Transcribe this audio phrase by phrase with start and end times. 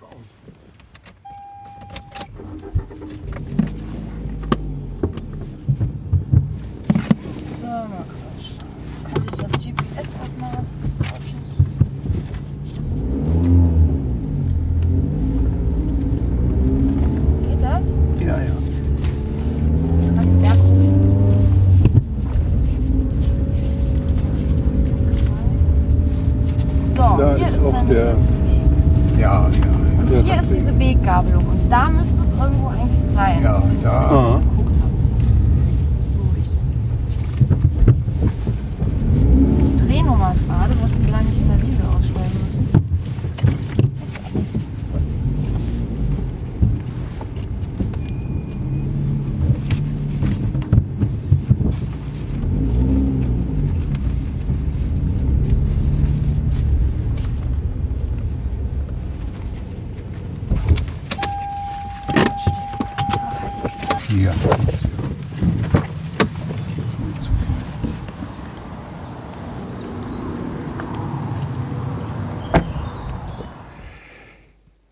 [0.00, 0.59] schauen.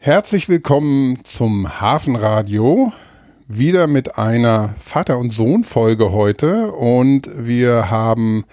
[0.09, 2.95] Herzlich willkommen zum Hafenradio.
[3.47, 6.73] Wieder mit einer Vater- und Sohn-Folge heute.
[6.73, 8.47] Und wir haben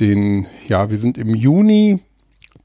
[0.00, 2.00] den, ja, wir sind im Juni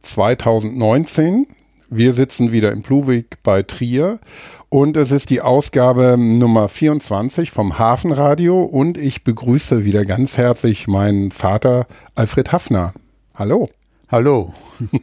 [0.02, 1.48] 2019.
[1.90, 4.20] Wir sitzen wieder in Pluwig bei Trier
[4.68, 10.90] und es ist die Ausgabe Nummer 24 vom Hafenradio und ich begrüße wieder ganz herzlich
[10.90, 12.94] meinen Vater Alfred Hafner.
[13.36, 13.70] Hallo.
[14.14, 14.54] Hallo.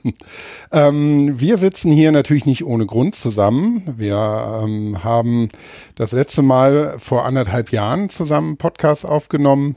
[0.73, 3.83] Ähm, wir sitzen hier natürlich nicht ohne Grund zusammen.
[3.97, 5.49] Wir ähm, haben
[5.97, 9.77] das letzte Mal vor anderthalb Jahren zusammen einen Podcast aufgenommen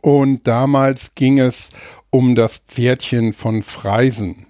[0.00, 1.70] und damals ging es
[2.10, 4.46] um das Pferdchen von Freisen.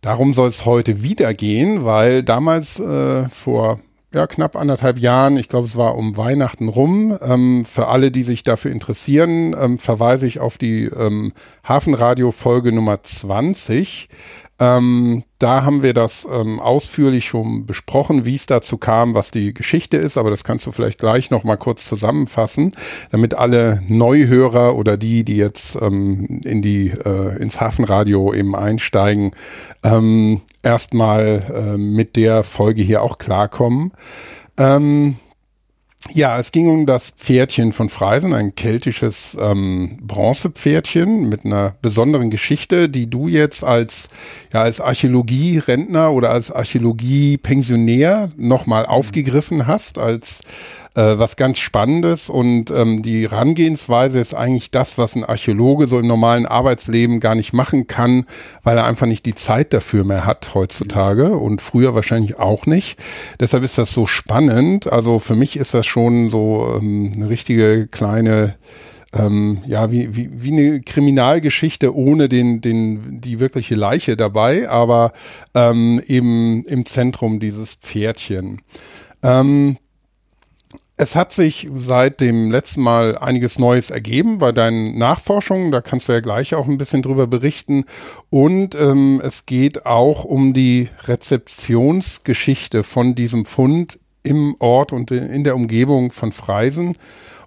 [0.00, 3.78] Darum soll es heute wieder gehen, weil damals äh, vor
[4.14, 8.22] ja, knapp anderthalb Jahren, ich glaube es war um Weihnachten rum, ähm, für alle, die
[8.22, 11.32] sich dafür interessieren, ähm, verweise ich auf die ähm,
[11.64, 14.08] Hafenradio-Folge Nummer 20.
[14.64, 19.52] Ähm, da haben wir das ähm, ausführlich schon besprochen, wie es dazu kam, was die
[19.52, 22.72] Geschichte ist, aber das kannst du vielleicht gleich noch mal kurz zusammenfassen,
[23.10, 29.32] damit alle Neuhörer oder die, die jetzt ähm, in die äh, ins Hafenradio eben einsteigen,
[29.82, 33.92] ähm, erstmal äh, mit der Folge hier auch klarkommen.
[34.56, 35.16] Ähm,
[36.12, 42.30] ja, es ging um das Pferdchen von Freisen, ein keltisches ähm, Bronzepferdchen mit einer besonderen
[42.30, 44.08] Geschichte, die du jetzt als
[44.52, 50.40] ja als Archäologie-Rentner oder als Archäologie-Pensionär nochmal aufgegriffen hast als
[50.94, 55.98] äh, was ganz Spannendes und ähm, die Herangehensweise ist eigentlich das, was ein Archäologe so
[55.98, 58.26] im normalen Arbeitsleben gar nicht machen kann,
[58.62, 62.98] weil er einfach nicht die Zeit dafür mehr hat heutzutage und früher wahrscheinlich auch nicht.
[63.40, 64.90] Deshalb ist das so spannend.
[64.90, 68.54] Also für mich ist das schon so ähm, eine richtige kleine
[69.14, 75.12] ähm, ja, wie, wie, wie eine Kriminalgeschichte ohne den, den, die wirkliche Leiche dabei, aber
[75.54, 78.60] ähm, eben im Zentrum dieses Pferdchen.
[79.22, 79.78] Ähm,
[80.96, 85.72] es hat sich seit dem letzten Mal einiges Neues ergeben bei deinen Nachforschungen.
[85.72, 87.84] Da kannst du ja gleich auch ein bisschen drüber berichten.
[88.30, 95.42] Und ähm, es geht auch um die Rezeptionsgeschichte von diesem Fund im Ort und in
[95.42, 96.96] der Umgebung von Freisen.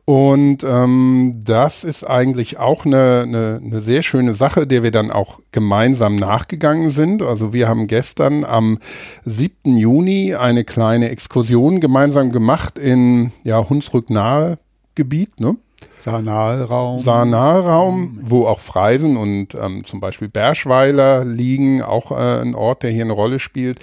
[0.10, 5.12] Und ähm, das ist eigentlich auch eine, eine, eine sehr schöne Sache, der wir dann
[5.12, 7.22] auch gemeinsam nachgegangen sind.
[7.22, 8.80] Also wir haben gestern am
[9.26, 9.76] 7.
[9.76, 14.60] Juni eine kleine Exkursion gemeinsam gemacht in ja, Hunsrück-nahe
[14.96, 15.58] Gebiet, ne?
[16.00, 17.00] Sanalraum.
[17.00, 22.92] Saarnahraum, wo auch Freisen und ähm, zum Beispiel Berschweiler liegen, auch äh, ein Ort, der
[22.92, 23.80] hier eine Rolle spielt.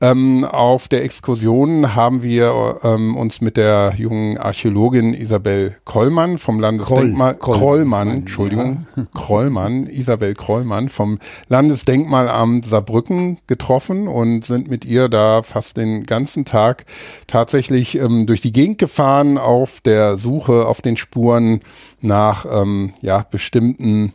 [0.00, 6.60] Ähm, auf der Exkursion haben wir ähm, uns mit der jungen Archäologin Isabel Kollmann vom
[6.60, 8.14] Landesdenkmal Kroll- Kroll- Krollmann, ja.
[8.18, 16.04] Entschuldigung, Krollmann, Isabel Krollmann vom Landesdenkmalamt Saarbrücken getroffen und sind mit ihr da fast den
[16.04, 16.84] ganzen Tag
[17.26, 21.58] tatsächlich ähm, durch die Gegend gefahren auf der Suche auf den Spuren
[22.00, 24.12] nach ähm, ja bestimmten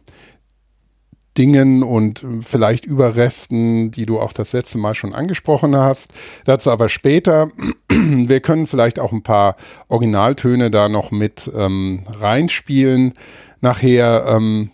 [1.37, 6.11] Dingen und vielleicht Überresten, die du auch das letzte Mal schon angesprochen hast.
[6.45, 7.49] Dazu aber später.
[7.89, 9.55] Wir können vielleicht auch ein paar
[9.87, 13.13] Originaltöne da noch mit ähm, reinspielen
[13.61, 14.71] nachher, ähm,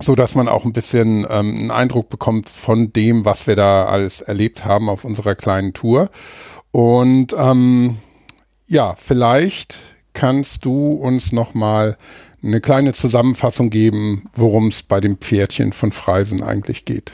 [0.00, 3.86] so dass man auch ein bisschen ähm, einen Eindruck bekommt von dem, was wir da
[3.86, 6.10] alles erlebt haben auf unserer kleinen Tour.
[6.72, 7.98] Und ähm,
[8.66, 9.78] ja, vielleicht
[10.12, 11.96] kannst du uns noch mal
[12.42, 17.12] eine kleine Zusammenfassung geben, worum es bei dem Pferdchen von Freisen eigentlich geht.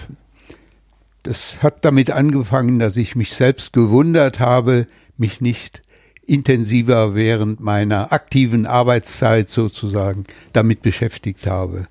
[1.23, 4.87] das hat damit angefangen, dass ich mich selbst gewundert habe,
[5.17, 5.83] mich nicht
[6.25, 11.87] intensiver während meiner aktiven Arbeitszeit sozusagen damit beschäftigt habe.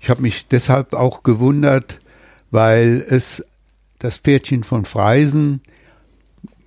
[0.00, 2.00] Ich habe mich deshalb auch gewundert,
[2.50, 3.44] weil es
[3.98, 5.60] das Pferdchen von Freisen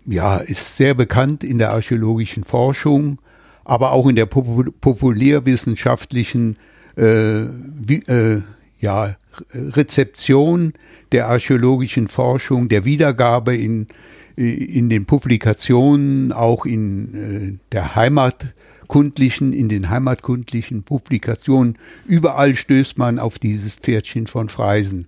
[0.06, 3.20] ja ist sehr bekannt in der archäologischen Forschung,
[3.66, 6.56] aber auch in der populärwissenschaftlichen
[6.96, 7.42] äh,
[7.86, 8.42] wie, äh,
[8.80, 9.18] ja,
[9.54, 10.74] Rezeption
[11.12, 13.88] der archäologischen Forschung, der Wiedergabe in,
[14.36, 21.78] in den Publikationen, auch in äh, der heimatkundlichen, in den heimatkundlichen Publikationen.
[22.06, 25.08] Überall stößt man auf dieses Pferdchen von Freisen.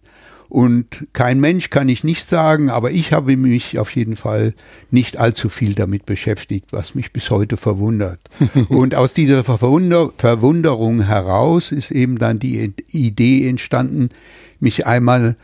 [0.49, 4.53] Und kein Mensch kann ich nicht sagen, aber ich habe mich auf jeden Fall
[4.91, 8.19] nicht allzu viel damit beschäftigt, was mich bis heute verwundert.
[8.69, 14.09] und aus dieser Verwunder Verwunderung heraus ist eben dann die Idee entstanden,
[14.59, 15.35] mich einmal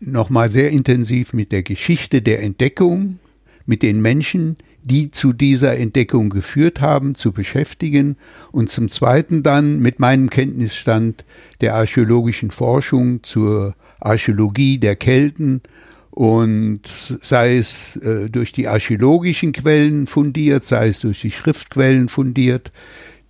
[0.00, 3.18] nochmal sehr intensiv mit der Geschichte der Entdeckung,
[3.66, 8.16] mit den Menschen, die zu dieser Entdeckung geführt haben, zu beschäftigen
[8.50, 11.24] und zum Zweiten dann mit meinem Kenntnisstand
[11.60, 15.62] der archäologischen Forschung zur Archäologie der Kelten
[16.10, 22.72] und sei es äh, durch die archäologischen Quellen fundiert, sei es durch die Schriftquellen fundiert,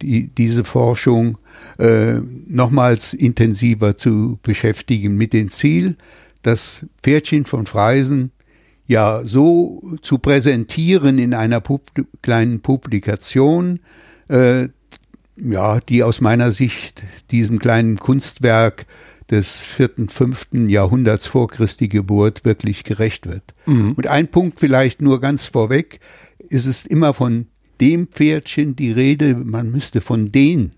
[0.02, 1.38] die, diese Forschung
[1.78, 5.96] äh, nochmals intensiver zu beschäftigen mit dem Ziel,
[6.42, 8.32] das Pferdchen von Freisen
[8.86, 11.92] ja so zu präsentieren in einer Pub
[12.22, 13.80] kleinen Publikation,
[14.28, 14.68] äh,
[15.36, 18.86] ja, die aus meiner Sicht diesem kleinen Kunstwerk
[19.30, 23.54] des vierten, fünften Jahrhunderts vor Christi Geburt wirklich gerecht wird.
[23.66, 23.92] Mhm.
[23.94, 26.00] Und ein Punkt vielleicht nur ganz vorweg,
[26.48, 27.46] ist es immer von
[27.80, 30.72] dem Pferdchen die Rede, man müsste von den,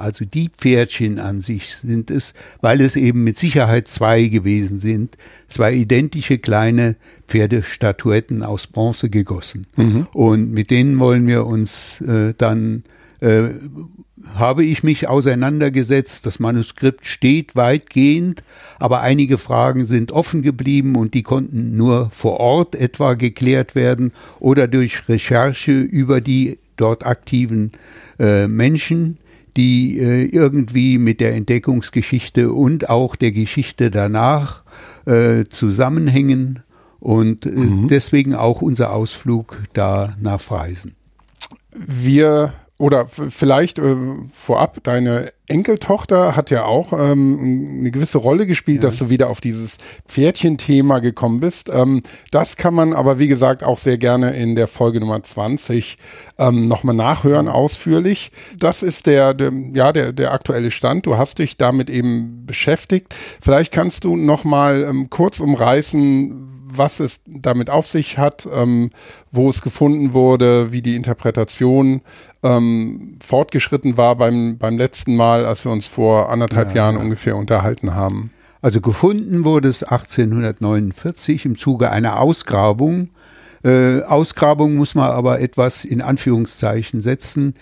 [0.00, 5.16] also die Pferdchen an sich sind es, weil es eben mit Sicherheit zwei gewesen sind,
[5.46, 6.96] zwei identische kleine
[7.28, 9.66] Pferdestatuetten aus Bronze gegossen.
[9.76, 10.06] Mhm.
[10.12, 12.82] Und mit denen wollen wir uns äh, dann
[13.20, 13.50] äh,
[14.34, 16.26] habe ich mich auseinandergesetzt.
[16.26, 18.42] Das Manuskript steht weitgehend,
[18.78, 24.12] aber einige Fragen sind offen geblieben und die konnten nur vor Ort etwa geklärt werden
[24.38, 27.72] oder durch Recherche über die dort aktiven
[28.18, 29.18] äh, Menschen,
[29.56, 34.64] die äh, irgendwie mit der Entdeckungsgeschichte und auch der Geschichte danach
[35.06, 36.60] äh, zusammenhängen
[37.00, 37.88] und äh, mhm.
[37.88, 40.94] deswegen auch unser Ausflug da nach Freisen.
[41.72, 43.94] Wir oder vielleicht äh,
[44.32, 48.88] vorab, deine Enkeltochter hat ja auch ähm, eine gewisse Rolle gespielt, ja.
[48.88, 49.76] dass du wieder auf dieses
[50.08, 51.68] Pferdchen-Thema gekommen bist.
[51.70, 55.98] Ähm, das kann man aber, wie gesagt, auch sehr gerne in der Folge Nummer 20
[56.38, 58.32] ähm, nochmal nachhören, ausführlich.
[58.58, 61.04] Das ist der, der, ja, der, der aktuelle Stand.
[61.04, 63.14] Du hast dich damit eben beschäftigt.
[63.42, 68.90] Vielleicht kannst du nochmal ähm, kurz umreißen, was es damit auf sich hat, ähm,
[69.30, 72.02] wo es gefunden wurde, wie die Interpretation
[72.42, 77.02] ähm, fortgeschritten war beim, beim letzten Mal, als wir uns vor anderthalb ja, Jahren ja.
[77.02, 78.30] ungefähr unterhalten haben.
[78.62, 83.10] Also gefunden wurde es 1849 im Zuge einer Ausgrabung.
[83.64, 87.54] Äh, Ausgrabung muss man aber etwas in Anführungszeichen setzen,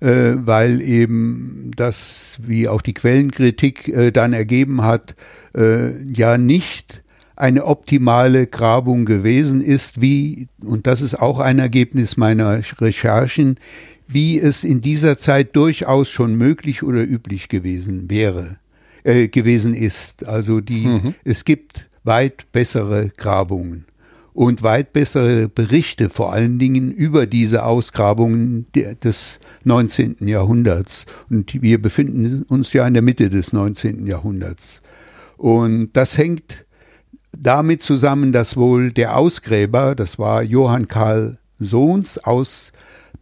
[0.00, 5.14] äh, weil eben das, wie auch die Quellenkritik äh, dann ergeben hat,
[5.56, 7.03] äh, ja nicht
[7.36, 13.58] eine optimale Grabung gewesen ist, wie, und das ist auch ein Ergebnis meiner Recherchen,
[14.06, 18.56] wie es in dieser Zeit durchaus schon möglich oder üblich gewesen wäre,
[19.02, 20.26] äh, gewesen ist.
[20.26, 21.14] Also die, mhm.
[21.24, 23.86] es gibt weit bessere Grabungen
[24.34, 30.16] und weit bessere Berichte vor allen Dingen über diese Ausgrabungen des 19.
[30.26, 31.06] Jahrhunderts.
[31.30, 34.06] Und wir befinden uns ja in der Mitte des 19.
[34.06, 34.82] Jahrhunderts.
[35.36, 36.64] Und das hängt
[37.38, 42.72] damit zusammen, dass wohl der Ausgräber, das war Johann Karl Sohns aus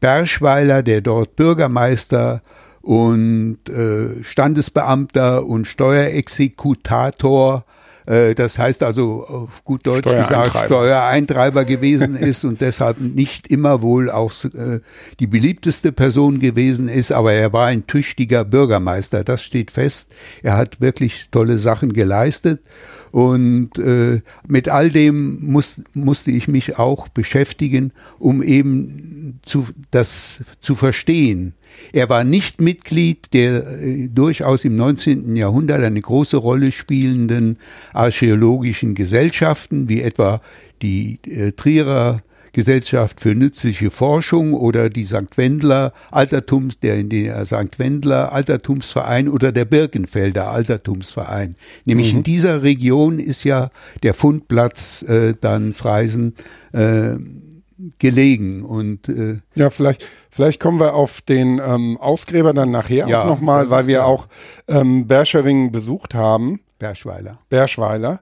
[0.01, 2.43] Berschweiler, der dort Bürgermeister
[2.81, 7.65] und äh, Standesbeamter und Steuerexekutator
[8.07, 11.65] äh, das heißt also auf gut Deutsch gesagt Steuereintreiber.
[11.65, 14.81] Gewesen ist und deshalb nicht immer wohl auch äh,
[15.21, 20.13] die beliebteste Person gewesen ist, aber er war ein tüchtiger Bürgermeister, das steht fest.
[20.43, 22.61] Er hat wirklich tolle Sachen geleistet
[23.13, 30.43] und äh, mit all dem muss, musste ich mich auch beschäftigen, um eben zu, das
[30.61, 31.55] zu verstehen.
[31.93, 35.37] Er war nicht Mitglied der äh, durchaus im 19.
[35.37, 37.59] Jahrhundert eine große Rolle spielenden
[37.93, 40.41] archäologischen Gesellschaften, wie etwa
[40.81, 45.37] die äh, Trierer Gesellschaft für nützliche Forschung oder die St.
[45.37, 47.79] Wendler Altertums, der in der St.
[47.79, 51.57] Wendler Altertumsverein oder der Birkenfelder Altertumsverein.
[51.85, 52.19] Nämlich Mhm.
[52.19, 53.71] in dieser Region ist ja
[54.03, 56.35] der Fundplatz äh, dann Freisen
[56.73, 57.15] äh,
[57.99, 63.23] gelegen und äh, Ja, vielleicht, vielleicht kommen wir auf den ähm, Ausgräber dann nachher Ja,
[63.23, 64.07] auch nochmal, weil wir klar.
[64.09, 64.29] auch
[64.69, 67.39] ähm, Berschering besucht haben, Berschweiler.
[67.49, 68.21] Berschweiler.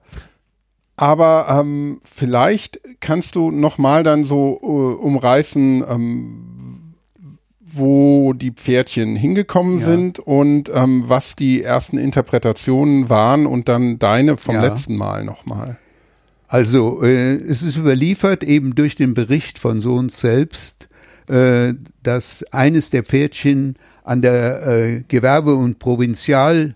[1.00, 6.94] Aber ähm, vielleicht kannst du nochmal dann so äh, umreißen, ähm,
[7.58, 9.86] wo die Pferdchen hingekommen Ja.
[9.86, 14.60] sind und ähm, was die ersten Interpretationen waren und dann deine vom Ja.
[14.62, 15.78] letzten Mal nochmal.
[16.48, 20.90] Also äh, es ist überliefert eben durch den Bericht von Sohns selbst,
[21.28, 26.74] äh, dass eines der Pferdchen an der äh, Gewerbe- und Provinzialgewerbeschule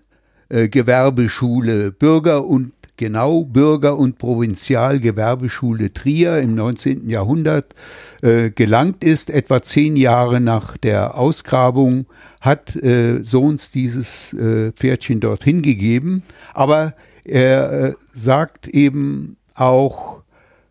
[0.71, 7.09] Gewerbeschule Bürger und genau Bürger- und Provinzialgewerbeschule Trier im 19.
[7.09, 7.73] Jahrhundert
[8.21, 12.05] äh, gelangt ist, etwa zehn Jahre nach der Ausgrabung,
[12.41, 16.23] hat äh, Sohns dieses äh, Pferdchen dorthin gegeben.
[16.53, 20.21] Aber er äh, sagt eben auch,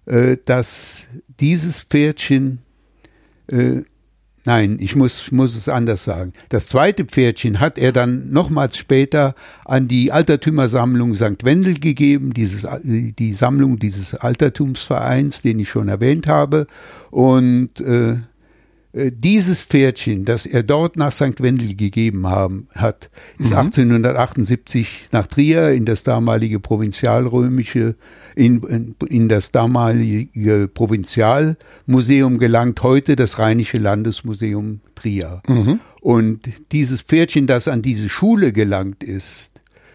[0.07, 1.09] äh, dass
[1.41, 2.61] dieses Pferdchen
[3.49, 3.83] äh,
[4.47, 6.35] Nein, ich muss, muss es anders sagen.
[6.51, 9.35] Das zweite Pferdchen hat er dann nochmals später
[9.65, 11.45] an die Altertümersammlung St.
[11.45, 16.67] Wendel gegeben, dieses, die Sammlung dieses Altertumsvereins, den ich schon erwähnt habe.
[17.11, 18.17] Und äh,
[19.11, 21.43] dieses Pferdchen, das er dort nach St.
[21.43, 27.97] Wendel gegeben haben, hat, ist 1878 nach Trier in das damalige Provinzialrömische,
[28.37, 35.43] in, in, in das damalige Provinzialmuseum gelangt, heute das Rheinische Landesmuseum Trier.
[36.01, 39.51] Und dieses Pferdchen, das an diese Schule gelangt ist,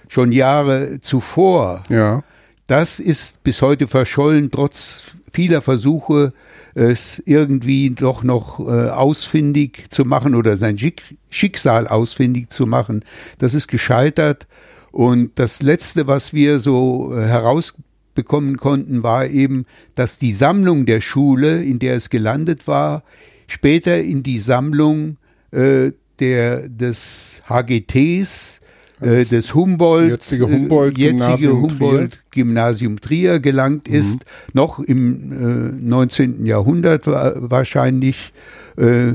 [0.08, 2.24] schon Jahre zuvor, Ja.
[2.68, 6.34] das ist bis heute verschollen, trotz vieler Versuche,
[6.79, 13.03] es irgendwie doch noch äh, ausfindig zu machen oder sein Schick Schicksal ausfindig zu machen.
[13.38, 14.48] Das ist gescheitert.
[14.91, 21.01] Und das Letzte, was wir so äh, herausbekommen konnten, war eben, dass die Sammlung der
[21.01, 23.03] Schule, in der es gelandet war,
[23.48, 25.17] später in die Sammlung
[25.51, 28.59] äh, der, des HGTs,
[29.01, 31.72] äh, des Humboldt, jetzige Humboldt-Gymnasium äh, Trier.
[31.72, 36.46] Humboldt Gymnasium Trier gelangt ist, noch im äh, 19.
[36.46, 38.34] Jahrhundert wa wahrscheinlich.
[38.77, 39.13] Äh,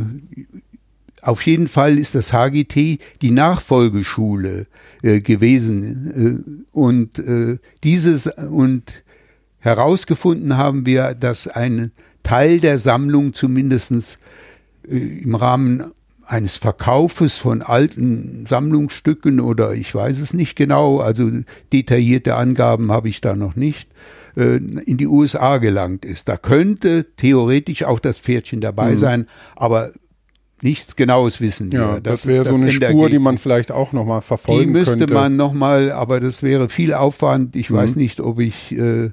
[1.23, 4.67] auf jeden Fall ist das HGT die Nachfolgeschule
[5.03, 6.45] äh, gewesen.
[6.45, 9.05] Äh, und äh, dieses und
[9.59, 14.19] herausgefunden haben wir, dass ein Teil der Sammlung zumindestens
[14.87, 15.85] äh, im Rahmen
[16.27, 21.31] eines Verkaufes von alten Sammlungsstücken oder ich weiß es nicht genau, also
[21.73, 23.91] detaillierte Angaben habe ich da noch nicht,
[24.37, 26.29] äh, in die USA gelangt ist.
[26.29, 29.27] Da könnte theoretisch auch das Pferdchen dabei sein,
[29.57, 29.93] aber
[30.63, 31.81] nichts Genaues wissen wir.
[31.81, 31.95] Mhm.
[31.95, 34.99] Ja, das, ist wäre so eine Spur, die man vielleicht auch nochmal Die verfolgen müsste
[34.99, 35.15] könnte.
[35.15, 37.55] man nochmal, aber das wäre viel Aufwand.
[37.55, 39.11] Ich weiß nicht, ob ich äh,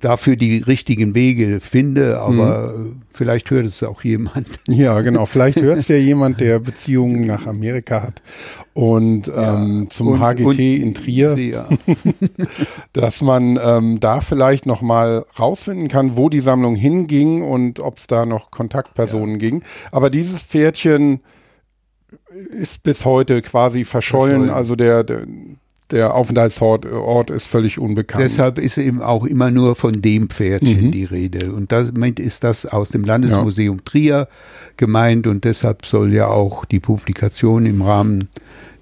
[0.00, 4.48] dafür die richtigen Wege finde, aber äh, vielleicht hört es auch jemand.
[4.68, 5.26] Ja, genau.
[5.26, 8.22] Vielleicht hört es ja jemand, der Beziehungen nach Amerika hat
[8.74, 11.36] und ähm, zum Und- HGT und- in Trier,
[12.92, 17.98] dass man ähm, da vielleicht noch mal rausfinden kann, wo die Sammlung hinging und ob
[17.98, 19.62] es da noch Kontaktpersonen ging.
[19.92, 21.20] Aber dieses Pferdchen
[22.50, 24.46] ist bis heute quasi verschollen.
[24.46, 24.50] Verschollen.
[24.50, 25.26] Also der, der,
[25.90, 28.22] der Aufenthaltsort Ort ist völlig unbekannt.
[28.22, 30.90] Deshalb ist eben auch immer nur von dem Pferdchen Mhm.
[30.90, 31.52] die Rede.
[31.52, 34.28] Und damit ist das aus dem Landesmuseum Trier
[34.76, 38.28] gemeint und deshalb soll ja auch die Publikation im Rahmen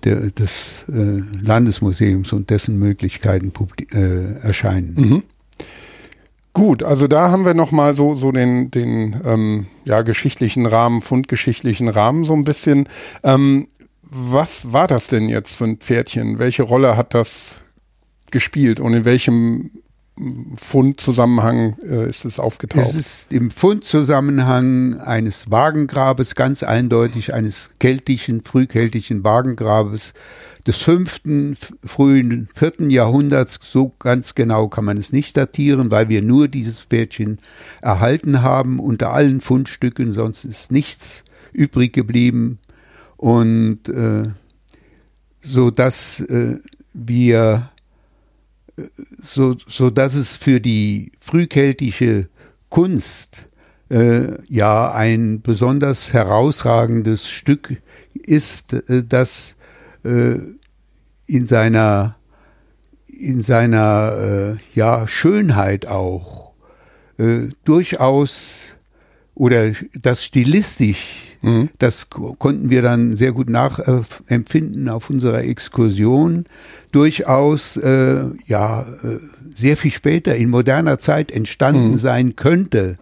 [0.04, 3.52] der, des äh, Landesmuseums und dessen Möglichkeiten
[3.92, 4.94] äh, erscheinen.
[4.96, 5.22] Mhm.
[6.52, 11.02] Gut, also da haben wir noch mal so so den den ähm, ja geschichtlichen Rahmen,
[11.02, 12.88] fundgeschichtlichen Rahmen so ein bisschen.
[13.22, 13.68] Ähm,
[14.08, 16.38] was war das denn jetzt für ein Pferdchen?
[16.38, 17.62] Welche Rolle hat das
[18.30, 19.70] gespielt und in welchem
[20.56, 22.86] Fundzusammenhang äh, ist es aufgetaucht?
[22.86, 30.14] Es ist im Fundzusammenhang eines Wagengrabes, ganz eindeutig eines keltischen, frühkeltischen Wagengrabes
[30.66, 33.58] des fünften, frühen vierten Jahrhunderts.
[33.60, 37.38] So ganz genau kann man es nicht datieren, weil wir nur dieses Pferdchen
[37.82, 42.58] erhalten haben unter allen Fundstücken, sonst ist nichts übrig geblieben.
[43.16, 44.30] Und äh,
[45.40, 46.56] so dass äh,
[46.92, 47.70] wir
[49.22, 52.28] so, so dass es für die frühkeltische
[52.68, 53.48] Kunst
[53.90, 57.80] äh, ja ein besonders herausragendes Stück
[58.14, 59.56] ist, äh, das
[60.04, 60.36] äh,
[61.26, 62.16] in seiner
[63.06, 66.52] in seiner äh, ja Schönheit auch
[67.18, 68.76] äh, durchaus
[69.34, 71.68] oder das stilistisch, Mhm.
[71.78, 76.44] das ko- konnten wir dann sehr gut nachempfinden auf unserer Exkursion,
[76.92, 79.18] durchaus äh, ja äh,
[79.54, 81.96] sehr viel später in moderner Zeit entstanden Mhm.
[81.98, 82.96] sein könnte.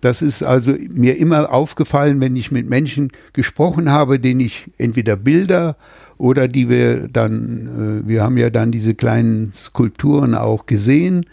[0.00, 5.16] Das ist also mir immer aufgefallen, wenn ich mit Menschen gesprochen habe, denen ich entweder
[5.16, 5.76] Bilder
[6.18, 11.26] oder die wir dann, äh, wir haben ja dann diese kleinen Skulpturen auch gesehen.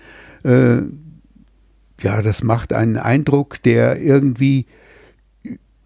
[0.43, 0.77] Äh,
[2.01, 4.65] ja, das macht einen Eindruck, der irgendwie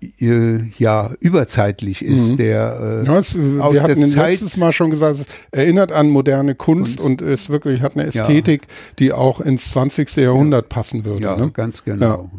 [0.01, 2.37] ja überzeitlich ist, Mhm.
[2.37, 5.91] der äh, Ja, es, äh, wir hatten der Zeit- letztes Mal schon gesagt, es erinnert
[5.91, 7.21] an moderne Kunst, Kunst.
[7.21, 8.63] und ist wirklich hat eine Ästhetik,
[8.99, 10.15] die auch ins 20.
[10.21, 11.23] Jahrhundert passen würde.
[11.25, 11.51] ja, ne?
[11.51, 12.29] ganz genau.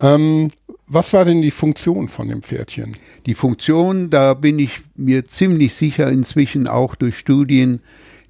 [0.00, 0.50] ähm,
[0.92, 2.96] was war denn die Funktion von dem Pferdchen?
[3.26, 7.80] Die Funktion, da bin ich mir ziemlich sicher inzwischen auch durch Studien,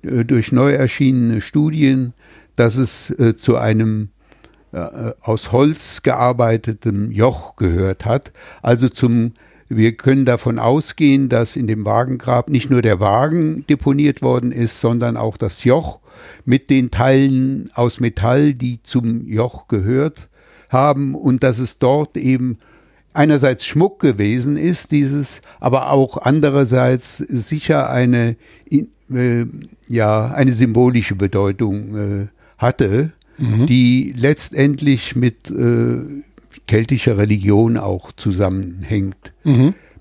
[0.02, 2.12] äh, durch neu erschienene Studien,
[2.57, 4.11] dass es äh, zu einem
[4.72, 8.32] aus Holz gearbeiteten Joch gehört hat.
[8.62, 9.32] Also zum,
[9.68, 14.80] wir können davon ausgehen, dass in dem Wagengrab nicht nur der Wagen deponiert worden ist,
[14.80, 15.98] sondern auch das Joch
[16.44, 20.28] mit den Teilen aus Metall, die zum Joch gehört
[20.68, 22.58] haben und dass es dort eben
[23.12, 28.36] einerseits Schmuck gewesen ist, dieses, aber auch andererseits sicher eine,
[28.66, 29.46] in- äh,
[29.88, 33.12] ja, eine symbolische Bedeutung äh, hatte,
[33.66, 36.02] die letztendlich mit äh,
[36.66, 39.32] keltischer Religion auch zusammenhängt.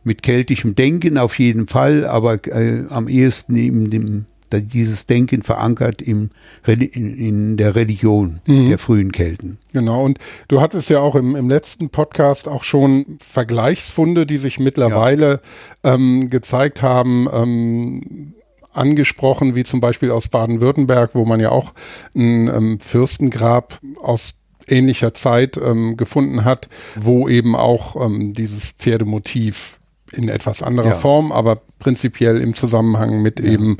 [0.03, 6.01] Mit keltischem Denken auf jeden Fall, aber äh, am ehesten eben dem, dieses Denken verankert
[6.01, 6.31] im,
[6.65, 6.81] in,
[7.15, 9.57] in der Religion der frühen Kelten.
[9.73, 10.17] Genau, und
[10.47, 15.41] du hattest ja auch im, im letzten Podcast auch schon Vergleichsfunde, die sich mittlerweile
[15.83, 18.33] ähm, gezeigt haben, ähm,
[18.79, 21.73] angesprochen, wie zum Beispiel aus Baden-Württemberg, wo man ja auch
[22.15, 24.35] ein ähm, Fürstengrab aus
[24.67, 29.79] ähnlicher Zeit ähm, gefunden hat, wo eben auch ähm, dieses Pferdemotiv
[30.11, 30.95] in etwas anderer Ja.
[30.95, 33.77] Form, aber prinzipiell im Zusammenhang mit eben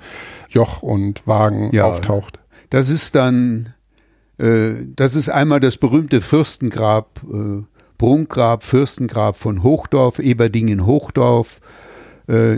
[0.50, 1.86] Joch und Wagen Ja.
[1.86, 2.39] auftaucht.
[2.70, 3.74] Das ist dann,
[4.38, 7.63] äh, das ist einmal das berühmte Fürstengrab, äh,
[7.98, 11.60] Prunkgrab, Fürstengrab von Hochdorf, Eberdingen-Hochdorf
[12.28, 12.58] äh,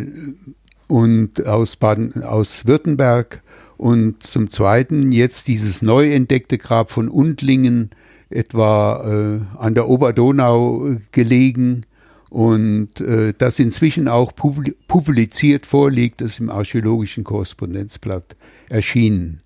[0.92, 3.42] und aus Baden, aus Württemberg.
[3.78, 7.92] Und zum Zweiten jetzt dieses neu entdeckte Grab von Undlingen,
[8.30, 11.86] etwa äh, an der Oberdonau äh, gelegen
[12.30, 18.36] und äh, das inzwischen auch publi publiziert vorliegt, ist im Archäologischen Korrespondenzblatt
[18.70, 19.42] erschienen.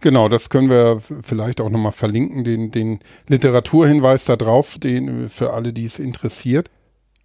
[0.00, 5.52] Genau, das können wir vielleicht auch nochmal verlinken, den, den Literaturhinweis da drauf, den, für
[5.52, 6.70] alle, die es interessiert.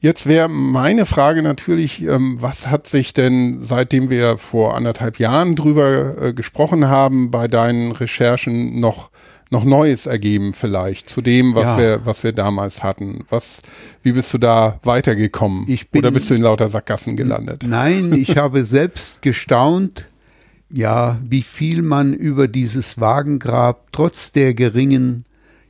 [0.06, 5.56] Jetzt wäre meine Frage natürlich, ähm, was hat sich denn, seitdem wir vor anderthalb Jahren
[5.56, 9.10] drüber äh, gesprochen haben, bei deinen Recherchen noch,
[9.50, 11.78] noch Neues ergeben vielleicht zu dem, was Ja.
[11.80, 13.26] wir, was wir damals hatten?
[13.30, 13.64] Was,
[14.04, 15.66] wie bist du da weitergekommen?
[15.68, 17.64] Ich bin- Oder bist du in lauter Sackgassen gelandet?
[17.68, 20.06] Nein, ich habe selbst gestaunt,
[20.70, 25.26] ja, wie viel man über dieses Wagengrab trotz der geringen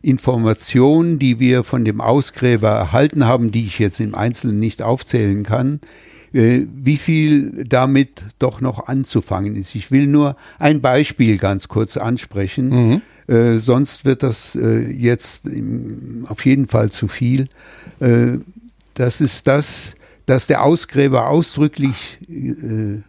[0.06, 5.44] Informationen, die wir von dem Ausgräber erhalten haben, die ich jetzt im Einzelnen nicht aufzählen
[5.44, 5.80] kann,
[6.32, 9.74] äh, wie viel damit doch noch anzufangen ist.
[9.74, 16.26] Ich will nur ein Beispiel ganz kurz ansprechen, äh, sonst wird das äh, jetzt im,
[16.30, 17.46] auf jeden Fall zu viel.
[18.00, 18.38] Äh,
[18.94, 23.02] das ist das, dass der Ausgräber ausdrücklich äh,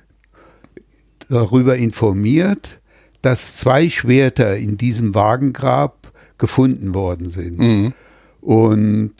[1.28, 2.80] darüber informiert,
[3.22, 5.95] dass zwei Schwerter in diesem Wagengrab
[6.38, 7.60] gefunden worden sind.
[8.40, 9.14] Und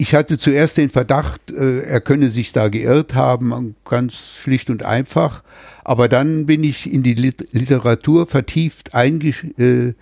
[0.00, 4.82] ich hatte zuerst den Verdacht, äh, er könne sich da geirrt haben, ganz schlicht und
[4.82, 5.42] einfach.
[5.84, 9.94] Aber dann bin ich in die Lit Literatur vertieft eingestiegen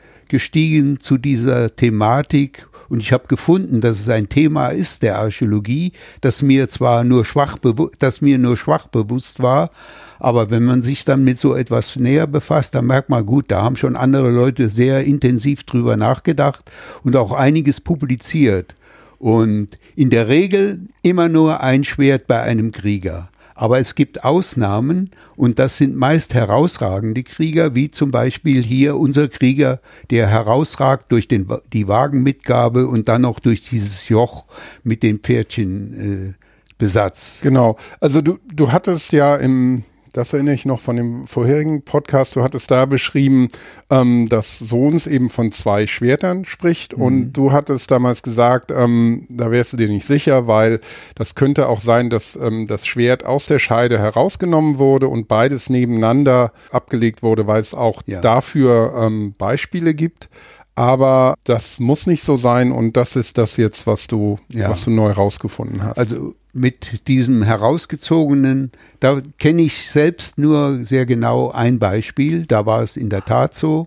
[1.00, 6.42] zu dieser Thematik und ich habe gefunden, dass es ein Thema ist der Archäologie, das
[6.42, 7.58] mir zwar nur schwach,
[7.98, 9.70] das mir nur schwach bewusst war,
[10.18, 13.62] aber wenn man sich dann mit so etwas näher befasst, dann merkt man, gut, da
[13.62, 16.70] haben schon andere Leute sehr intensiv drüber nachgedacht
[17.04, 18.74] und auch einiges publiziert.
[19.18, 23.30] Und in der Regel immer nur ein Schwert bei einem Krieger.
[23.60, 29.26] Aber es gibt Ausnahmen und das sind meist herausragende Krieger, wie zum Beispiel hier unser
[29.26, 34.44] Krieger, der herausragt durch den, die Wagenmitgabe und dann noch durch dieses Joch
[34.84, 36.34] mit dem Pferdchenbesatz.
[36.34, 36.34] Äh,
[36.78, 37.40] Besatz.
[37.42, 37.76] Genau.
[37.98, 39.82] Also du, du hattest ja im,
[40.18, 43.48] das erinnere ich noch von dem vorherigen Podcast, du hattest da beschrieben,
[43.88, 49.50] ähm, dass Sohns eben von zwei Schwertern spricht und du hattest damals gesagt, ähm, da
[49.50, 50.80] wärst du dir nicht sicher, weil
[51.14, 55.70] das könnte auch sein, dass ähm, das Schwert aus der Scheide herausgenommen wurde und beides
[55.70, 58.20] nebeneinander abgelegt wurde, weil es auch Ja.
[58.20, 60.28] dafür ähm, Beispiele gibt.
[60.74, 64.70] aber das muss nicht so sein und das ist das jetzt, was du, Ja.
[64.70, 65.98] was du neu rausgefunden hast.
[65.98, 72.82] Also mit diesem herausgezogenen, da kenne ich selbst nur sehr genau ein Beispiel, da war
[72.82, 73.86] es in der Tat so.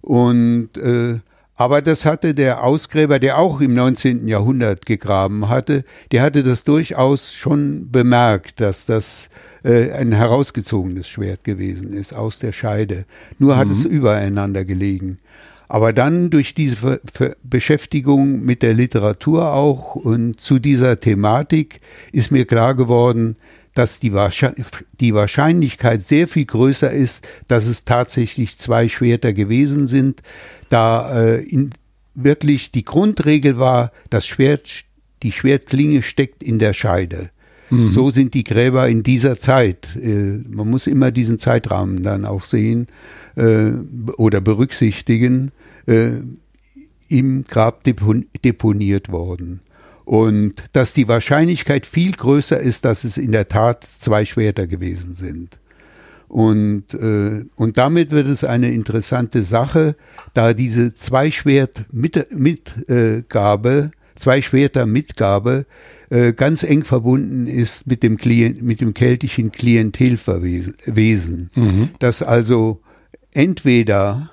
[0.00, 1.20] Und äh,
[1.54, 4.26] aber das hatte der Ausgräber, der auch im 19.
[4.26, 9.30] Jahrhundert gegraben hatte, der hatte das durchaus schon bemerkt, dass das
[9.62, 13.04] äh, ein herausgezogenes Schwert gewesen ist aus der Scheide.
[13.38, 15.18] Nur hat es übereinander gelegen.
[15.72, 21.80] Aber dann durch diese Ver Ver Beschäftigung mit der Literatur auch und zu dieser Thematik
[22.12, 23.36] ist mir klar geworden,
[23.72, 24.12] dass die,
[25.00, 30.20] die Wahrscheinlichkeit sehr viel größer ist, dass es tatsächlich zwei Schwerter gewesen sind,
[30.68, 31.70] da äh, in,
[32.14, 34.68] wirklich die Grundregel war, das Schwert,
[35.22, 37.30] die Schwertklinge steckt in der Scheide.
[37.88, 39.96] So sind die Gräber in dieser Zeit.
[39.96, 42.88] Äh, man muss immer diesen Zeitrahmen dann auch sehen
[43.34, 43.70] äh,
[44.18, 45.52] oder berücksichtigen,
[45.86, 46.20] äh,
[47.08, 49.60] im Grab depon deponiert worden.
[50.04, 55.14] Und dass die Wahrscheinlichkeit viel größer ist, dass es in der Tat zwei Schwerter gewesen
[55.14, 55.58] sind.
[56.32, 59.96] Und, äh, und damit wird es eine interessante Sache,
[60.32, 65.66] da diese Zwei-Schwert-Mitgabe, mit, äh, Gabe, Zwei-Schwerter-Mitgabe
[66.08, 71.50] äh, ganz eng verbunden ist mit dem, Klient, mit dem keltischen Klientelwesen.
[71.98, 72.80] Dass also
[73.32, 74.31] entweder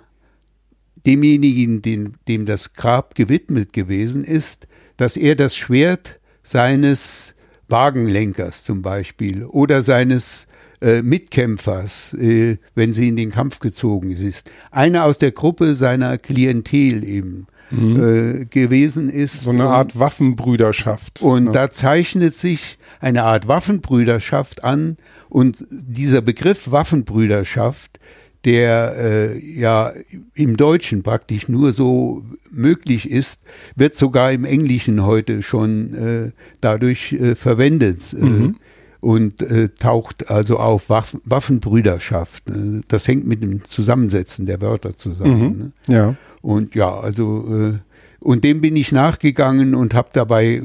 [1.06, 7.36] demjenigen, dem, dem das Grab gewidmet gewesen ist, dass er das Schwert seines
[7.68, 10.48] Wagenlenkers zum Beispiel oder seines
[10.82, 16.18] äh, Mitkämpfers, äh, wenn sie in den Kampf gezogen ist, einer aus der Gruppe seiner
[16.18, 19.42] Klientel eben äh, gewesen ist.
[19.44, 21.22] so eine Und- Art Waffenbrüderschaft.
[21.22, 21.52] und ne?
[21.52, 24.98] da zeichnet sich eine Art Waffenbrüderschaft an.
[25.30, 28.00] Und dieser Begriff Waffenbrüderschaft,
[28.46, 29.92] der äh, ja
[30.34, 33.44] im Deutschen praktisch nur so möglich ist,
[33.76, 38.14] wird sogar im Englischen heute schon äh, dadurch äh, verwendet.
[38.14, 38.54] Äh,
[39.02, 42.50] und äh, taucht also auf Waffen, Waffenbrüderschaft.
[42.50, 45.74] Äh, das hängt mit dem Zusammensetzen der Wörter zusammen.
[45.88, 45.96] Ne?
[45.96, 46.16] ja.
[46.42, 47.78] Und ja, also
[48.22, 50.62] und dem bin ich nachgegangen und habe dabei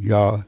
[0.00, 0.44] ja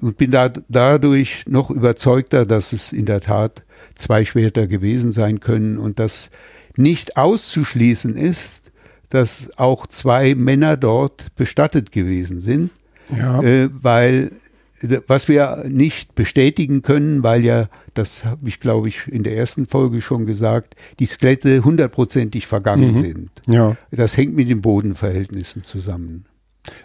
[0.00, 3.62] und bin da dadurch noch überzeugter, dass es in der Tat
[3.94, 6.30] zwei Schwerter gewesen sein können und dass
[6.76, 8.62] nicht auszuschließen ist,
[9.10, 12.70] dass auch zwei Männer dort bestattet gewesen sind,
[13.16, 13.40] Ja.
[13.42, 14.32] äh, weil
[14.80, 19.36] äh, was wir nicht bestätigen können, weil ja, das habe ich glaube ich in der
[19.36, 23.30] ersten Folge schon gesagt, die Skelette hundertprozentig vergangen sind.
[23.46, 23.76] ja.
[23.92, 26.24] Das hängt mit den Bodenverhältnissen zusammen.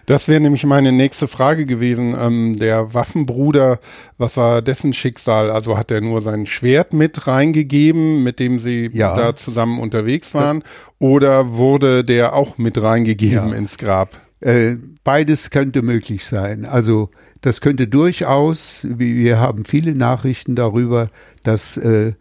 [0.06, 2.16] Das wäre nämlich meine nächste Frage gewesen.
[2.20, 3.80] Ähm, der Waffenbruder,
[4.18, 5.52] was war dessen Schicksal?
[5.52, 9.16] Also hat er nur sein Schwert mit reingegeben, mit dem sie Ja.
[9.16, 10.64] da zusammen unterwegs waren?
[11.00, 13.56] Oder wurde der auch mit reingegeben Ja.
[13.56, 14.20] ins Grab?
[14.42, 16.66] Äh, beides könnte möglich sein.
[16.66, 17.10] Also
[17.42, 21.10] das könnte durchaus, wir haben viele Nachrichten darüber,
[21.44, 22.14] dass äh,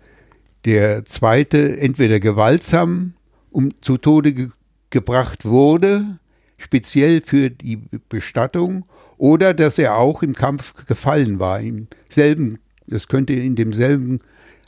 [0.65, 3.15] der zweite entweder gewaltsam
[3.51, 4.49] um, zu Tode ge
[4.91, 6.19] gebracht wurde,
[6.59, 8.85] speziell für die Bestattung,
[9.17, 14.21] oder dass er auch im Kampf gefallen war, im selben, das könnte in demselben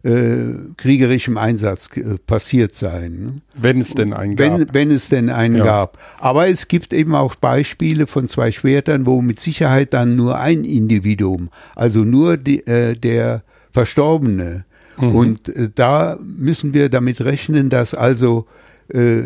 [0.03, 3.21] äh, kriegerischen Einsatz äh, passiert sein.
[3.21, 3.41] Ne?
[3.61, 4.59] Wenn es denn einen gab.
[4.59, 5.65] Wenn, wenn es denn einen Ja.
[5.65, 5.99] gab.
[6.19, 10.65] Aber es gibt eben auch Beispiele von zwei Schwertern, wo mit Sicherheit dann nur ein
[10.65, 14.65] Individuum, also nur die, äh, der Verstorbene.
[14.97, 18.47] Und äh, da müssen wir damit rechnen, dass also
[18.93, 19.23] äh,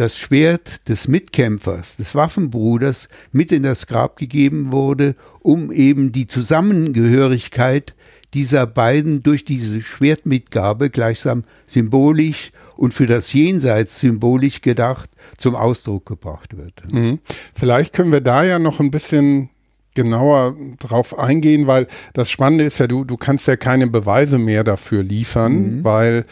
[0.00, 6.26] das Schwert des Mitkämpfers, des Waffenbruders mit in das Grab gegeben wurde, um eben die
[6.26, 7.94] Zusammengehörigkeit
[8.32, 16.06] dieser beiden durch diese Schwertmitgabe gleichsam symbolisch und für das Jenseits symbolisch gedacht zum Ausdruck
[16.06, 16.90] gebracht wird.
[16.90, 17.18] Mhm.
[17.54, 19.50] Vielleicht können wir da ja noch ein bisschen
[19.94, 24.64] genauer drauf eingehen, weil das Spannende ist ja, du, du kannst ja keine Beweise mehr
[24.64, 26.24] dafür liefern, weil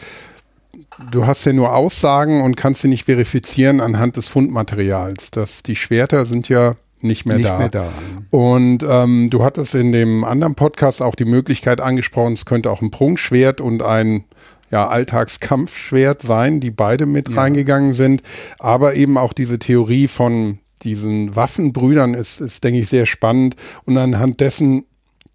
[1.11, 5.31] du hast ja nur Aussagen und kannst sie nicht verifizieren anhand des Fundmaterials.
[5.31, 7.57] Das, die Schwerter sind ja nicht mehr Nicht da.
[7.57, 7.87] mehr da.
[8.29, 12.81] Und ähm, du hattest in dem anderen Podcast auch die Möglichkeit angesprochen, es könnte auch
[12.81, 14.25] ein Prunkschwert und ein
[14.71, 18.21] ja, Alltagskampfschwert sein, die beide mit reingegangen sind.
[18.59, 23.55] Aber eben auch diese Theorie von diesen Waffenbrüdern ist, ist, denke ich, sehr spannend.
[23.85, 24.85] Und anhand dessen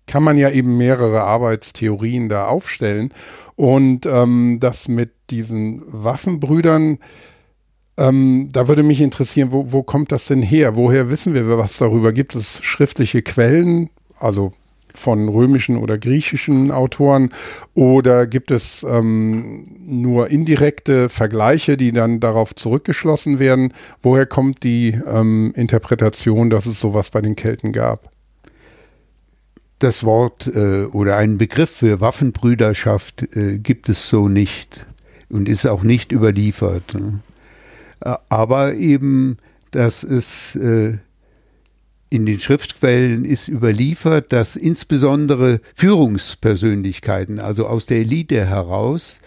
[0.07, 3.13] kann man ja eben mehrere Arbeitstheorien da aufstellen.
[3.57, 6.99] Und ähm, das mit diesen Waffenbrüdern,
[7.97, 10.77] ähm, da würde mich interessieren, wo, wo kommt das denn her?
[10.77, 12.13] Woher wissen wir was darüber?
[12.13, 13.91] Gibt es schriftliche Quellen?
[14.19, 14.53] Also
[14.95, 17.31] von römischen oder griechischen Autoren
[17.75, 23.75] oder gibt es ähm, nur indirekte Vergleiche, die dann darauf zurückgeschlossen werden?
[24.03, 28.11] Woher kommt die ähm, Interpretation, dass es sowas bei den Kelten gab?
[29.81, 34.87] Das Wort äh, oder einen Begriff für Waffenbrüderschaft äh, gibt es so nicht
[35.35, 36.95] und ist auch nicht überliefert.
[36.95, 37.19] Ne?
[38.29, 39.39] Aber eben,
[39.73, 40.99] dass es äh,
[42.09, 49.21] in den Schriftquellen ist überliefert, dass insbesondere Führungspersönlichkeiten, also aus der Elite heraus,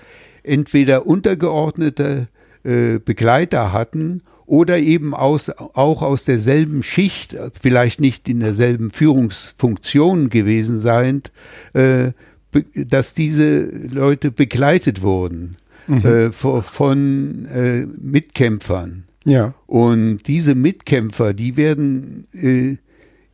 [0.44, 2.30] entweder untergeordnete
[2.64, 10.30] äh, Begleiter hatten oder eben aus, auch aus derselben Schicht, vielleicht nicht in derselben Führungsfunktion
[10.30, 11.24] gewesen seien,
[11.74, 12.14] äh,
[12.76, 16.06] dass diese Leute begleitet wurden mhm.
[16.06, 19.06] äh, von äh, Mitkämpfern.
[19.26, 19.54] Ja.
[19.66, 22.78] Und diese Mitkämpfer, die werden äh,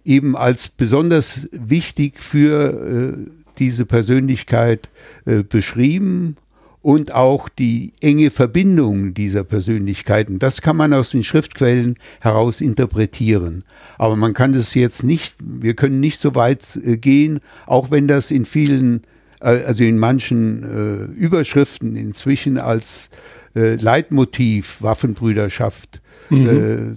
[0.05, 4.89] eben als besonders wichtig für äh, diese Persönlichkeit
[5.25, 6.37] äh, beschrieben
[6.81, 10.37] und auch die enge Verbindung dieser Persönlichkeiten.
[10.37, 13.63] Das kann man aus den Schriftquellen heraus interpretieren.
[13.97, 18.07] Aber man kann das jetzt nicht, wir können nicht so weit äh, gehen, auch wenn
[18.07, 19.03] das in vielen,
[19.43, 23.09] also in manchen äh, Überschriften inzwischen als
[23.55, 26.47] äh, Leitmotiv Waffenbrüderschaft mhm.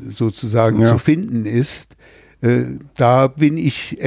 [0.09, 0.93] äh, sozusagen ja.
[0.93, 1.97] zu finden ist.
[2.41, 3.99] Äh, da bin ich,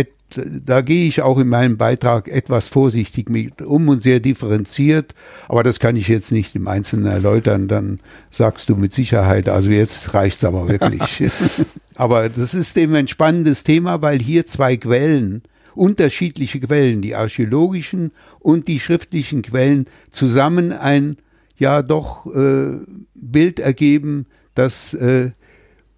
[0.65, 5.15] da gehe ich auch in meinem Beitrag etwas vorsichtig mit um und sehr differenziert,
[5.47, 7.99] aber das kann ich jetzt nicht im Einzelnen erläutern, dann
[8.29, 11.29] sagst du mit Sicherheit, also jetzt reicht's aber wirklich.
[11.95, 15.41] aber das ist eben ein spannendes Thema, weil hier zwei Quellen
[15.79, 21.17] unterschiedliche Quellen, die archäologischen und die schriftlichen Quellen, zusammen ein
[21.57, 22.79] ja doch äh,
[23.15, 25.31] Bild ergeben, das äh,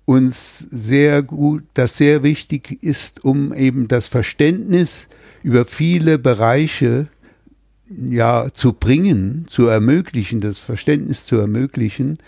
[0.05, 5.07] uns sehr gut, das sehr wichtig ist, um eben das Verständnis
[5.43, 7.07] über viele Bereiche
[7.89, 12.19] ja zu bringen, zu ermöglichen, das Verständnis zu ermöglichen,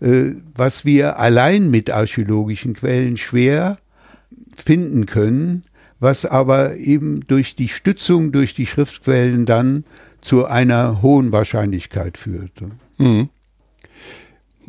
[0.00, 3.78] äh, was wir allein mit archäologischen Quellen schwer
[4.56, 5.64] finden können,
[6.00, 9.84] was aber eben durch die Stützung durch die Schriftquellen dann
[10.20, 12.52] zu einer hohen Wahrscheinlichkeit führt.
[12.98, 13.28] Mhm.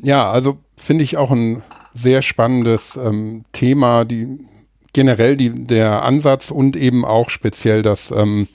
[0.01, 1.63] Ja, also finde ich auch ein
[1.93, 4.39] sehr spannendes ähm, Thema, die
[4.93, 8.47] generell die, der Ansatz und eben auch speziell das ähm,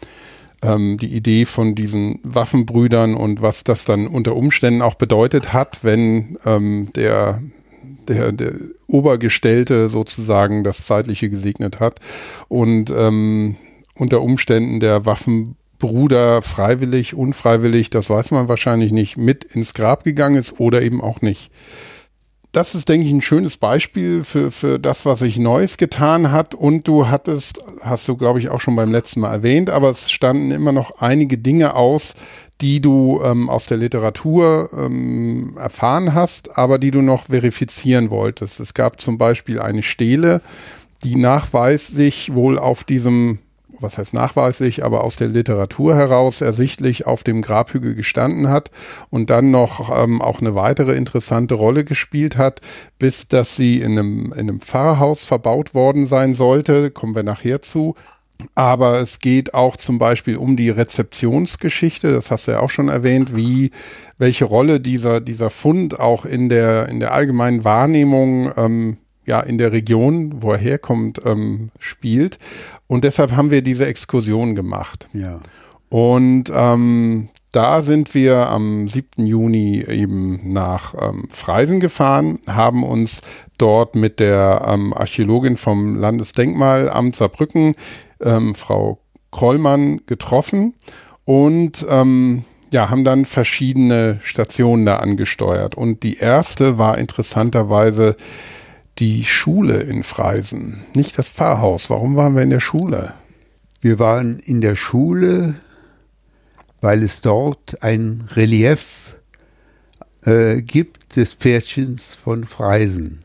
[0.63, 5.85] ähm, die Idee von diesen Waffenbrüdern und was das dann unter Umständen auch bedeutet hat,
[5.85, 7.43] wenn ähm, der
[8.09, 8.55] der, der
[8.87, 12.01] Obergestellte sozusagen das Zeitliche gesegnet hat
[12.49, 13.57] und ähm,
[13.95, 20.05] unter Umständen der Waffenbruder Bruder freiwillig, unfreiwillig, das weiß man wahrscheinlich nicht, mit ins Grab
[20.05, 21.51] gegangen ist oder eben auch nicht.
[22.53, 26.55] Das ist, denke ich, ein schönes Beispiel für, für das, was sich Neues getan hat.
[26.55, 30.11] Und du hattest, hast du, glaube ich, auch schon beim letzten Mal erwähnt, aber es
[30.11, 32.15] standen immer noch einige Dinge aus,
[32.61, 38.61] die du ähm, aus der Literatur ähm, erfahren hast, aber die du noch verifizieren wolltest.
[38.61, 40.41] Es gab zum Beispiel eine Stele,
[41.05, 43.41] die nachweislich wohl auf diesem
[43.81, 48.71] was heißt nachweislich, aber aus der Literatur heraus ersichtlich auf dem Grabhügel gestanden hat
[49.11, 52.61] und dann noch ähm, auch eine weitere interessante Rolle gespielt hat,
[52.99, 57.63] bis dass sie in einem, in einem Pfarrhaus verbaut worden sein sollte, kommen wir nachher
[57.63, 57.95] zu.
[58.55, 62.89] Aber es geht auch zum Beispiel um die Rezeptionsgeschichte, das hast du ja auch schon
[62.89, 63.71] erwähnt, wie,
[64.19, 69.59] welche Rolle dieser, dieser Fund auch in der, in der allgemeinen Wahrnehmung ähm, ja in
[69.59, 72.39] der Region, wo er herkommt, ähm, spielt.
[72.87, 75.09] Und deshalb haben wir diese Exkursion gemacht.
[75.13, 75.41] Ja.
[75.89, 79.25] Und ähm, da sind wir am 7.
[79.25, 83.23] Juni eben nach ähm, Freisen gefahren, haben uns
[83.59, 87.75] dort mit der ähm, Archäologin vom Landesdenkmalamt Saarbrücken,
[88.21, 89.01] ähm, Frau
[89.31, 90.75] Krollmann, getroffen
[91.25, 95.75] und ähm, ja, haben dann verschiedene Stationen da angesteuert.
[95.75, 98.17] Und die erste war interessanterweise
[98.99, 101.91] die Schule in Freisen, nicht das Pfarrhaus.
[101.91, 103.15] Warum waren wir in der Schule?
[103.81, 105.55] Wir waren in der Schule,
[106.81, 109.17] weil es dort ein Relief
[110.25, 113.23] äh, gibt des Pferdchens von Freisen.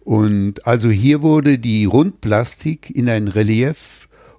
[0.00, 3.97] Und also hier wurde die Rundplastik in ein Relief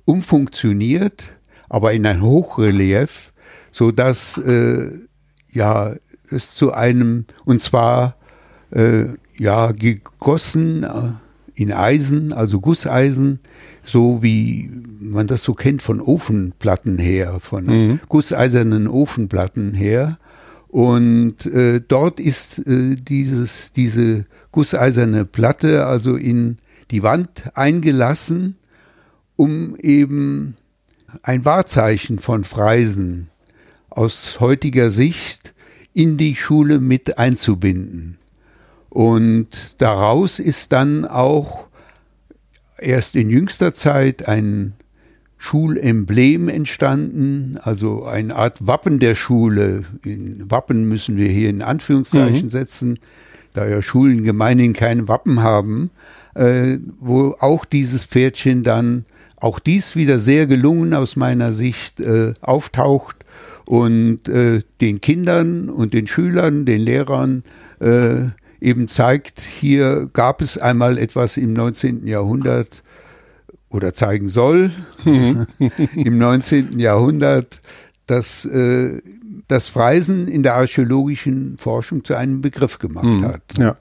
[0.10, 1.32] umfunktioniert,
[1.70, 3.32] aber in ein Hochrelief,
[3.72, 4.90] so dass äh,
[5.52, 5.96] ja
[6.32, 8.16] es zu einem und zwar
[8.72, 9.06] äh,
[9.38, 11.12] ja, gegossen äh,
[11.62, 13.40] in Eisen, also Gusseisen,
[13.84, 14.70] so wie
[15.00, 18.00] man das so kennt von Ofenplatten her, von mhm.
[18.08, 20.18] gusseisernen Ofenplatten her.
[20.68, 26.58] Und äh, dort ist äh, dieses, diese gusseiserne Platte also in
[26.92, 28.56] die Wand eingelassen,
[29.40, 30.58] um eben
[31.24, 33.30] ein Wahrzeichen von Freisen
[33.90, 35.54] aus heutiger Sicht
[35.94, 38.18] in die Schule mit einzubinden.
[38.90, 41.68] Und daraus ist dann auch
[42.78, 44.74] erst in jüngster Zeit ein
[45.38, 49.86] Schulemblem entstanden, also eine Art Wappen der Schule.
[50.04, 52.52] In Wappen müssen wir hier in Anführungszeichen mhm.
[52.52, 53.00] setzen,
[53.54, 55.92] da ja Schulen gemeinhin kein Wappen haben,
[56.36, 59.06] äh, wo auch dieses Pferdchen dann,
[59.42, 63.18] auch dies wieder sehr gelungen aus meiner Sicht, äh, auftaucht
[63.66, 67.44] und äh, den Kindern und den Schülern, den Lehrern
[67.80, 68.30] äh,
[68.62, 72.06] eben zeigt, hier gab es einmal etwas im 19.
[72.08, 72.84] Jahrhundert,
[73.70, 74.72] oder zeigen soll
[75.06, 75.48] mhm.
[75.96, 76.80] im 19.
[76.80, 77.62] Jahrhundert,
[78.08, 79.02] dass äh,
[79.48, 83.26] das Freisen in der archäologischen Forschung zu einem Begriff gemacht mhm.
[83.26, 83.44] hat.
[83.58, 83.78] Ja.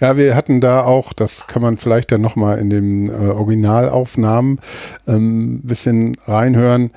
[0.00, 4.60] Ja, wir hatten da auch, das kann man vielleicht dann nochmal in den äh, Originalaufnahmen
[5.06, 6.90] ein ähm, bisschen reinhören,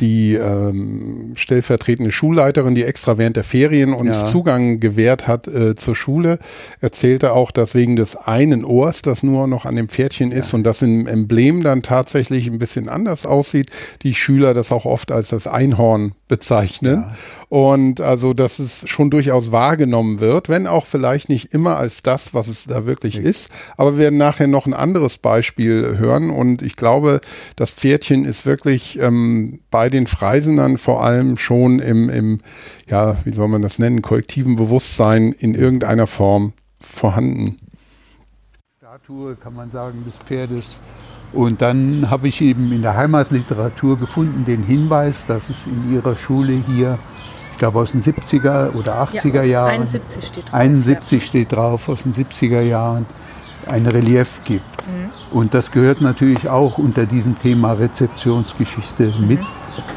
[0.00, 4.24] die ähm, stellvertretende Schulleiterin, die extra während der Ferien uns ja.
[4.26, 6.38] Zugang gewährt hat äh, zur Schule,
[6.80, 10.58] erzählte auch, dass wegen des einen Ohrs, das nur noch an dem Pferdchen ist ja.
[10.58, 13.70] und das im Emblem dann tatsächlich ein bisschen anders aussieht,
[14.02, 17.04] die Schüler das auch oft als das Einhorn bezeichnen.
[17.08, 17.16] Ja.
[17.48, 22.34] Und also, dass es schon durchaus wahrgenommen wird, wenn auch vielleicht nicht immer als das,
[22.34, 23.28] was es da wirklich okay.
[23.28, 23.50] ist.
[23.76, 26.30] Aber wir werden nachher noch ein anderes Beispiel hören.
[26.30, 27.20] Und ich glaube,
[27.54, 32.38] das Pferdchen ist wirklich ähm, bei den Freisendern vor allem schon im, im,
[32.88, 37.58] ja, wie soll man das nennen, kollektiven Bewusstsein in irgendeiner Form vorhanden.
[38.78, 40.80] Statue, kann man sagen, des Pferdes
[41.36, 46.16] und dann habe ich eben in der Heimatliteratur gefunden den Hinweis, dass es in ihrer
[46.16, 46.98] Schule hier,
[47.52, 51.26] ich glaube aus den 70er oder 80er ja, Jahren, 71 steht drauf, 71 ja.
[51.26, 53.04] steht drauf aus den 70er Jahren,
[53.66, 54.64] ein Relief gibt.
[54.86, 55.36] Mhm.
[55.36, 59.28] Und das gehört natürlich auch unter diesem Thema Rezeptionsgeschichte mhm.
[59.28, 59.40] mit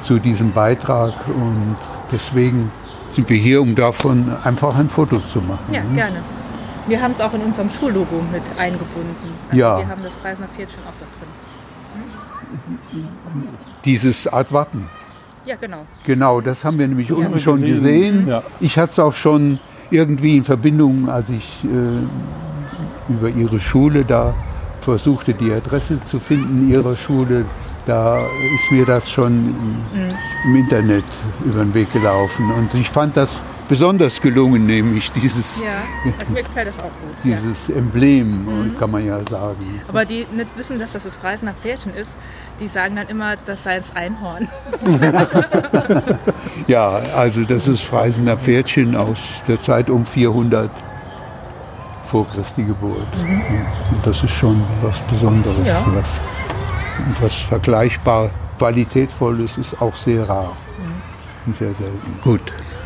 [0.03, 1.13] zu diesem Beitrag.
[1.27, 1.77] Und
[2.11, 2.69] deswegen
[3.11, 5.73] sind wir hier, um davon einfach ein Foto zu machen.
[5.73, 6.17] Ja, gerne.
[6.89, 9.35] Wir haben es auch in unserem Schullogo mit eingebunden.
[9.49, 9.77] Also ja.
[9.77, 11.18] Wir haben das Reisner Pferdchen auch da drin.
[13.85, 14.89] Dieses Art Wappen.
[15.45, 15.85] Ja, genau.
[16.05, 17.79] Genau, das haben wir nämlich das unten schon gesehen.
[17.79, 18.27] gesehen.
[18.27, 18.43] Ja.
[18.59, 24.33] Ich hatte es auch schon irgendwie in Verbindung, als ich äh, über ihre Schule da
[24.81, 27.45] versuchte, die Adresse zu finden ihrer Schule.
[27.85, 29.55] Da ist mir das schon
[29.93, 30.15] im, mhm.
[30.45, 31.05] im Internet
[31.43, 32.51] über den Weg gelaufen.
[32.51, 35.83] Und ich fand das besonders gelungen, nämlich dieses, ja,
[36.19, 37.15] also mir gefällt das auch gut.
[37.23, 37.75] Dieses ja.
[37.75, 38.77] Emblem, mhm.
[38.77, 39.79] kann man ja sagen.
[39.87, 42.17] Aber die nicht wissen, dass das das Reisender Pferdchen ist,
[42.59, 44.49] die sagen dann immer, das sei das Einhorn.
[46.67, 50.69] ja, also das ist Reisender Pferdchen aus der Zeit um 400
[52.01, 53.07] vor Christi Geburt.
[53.23, 53.41] Mhm.
[53.91, 55.85] Und das ist schon was Besonderes, ja.
[55.93, 56.19] was,
[57.21, 61.01] was vergleichbar qualitätvolles ist auch sehr rar mhm.
[61.45, 62.19] und sehr selten.
[62.23, 62.41] Gut.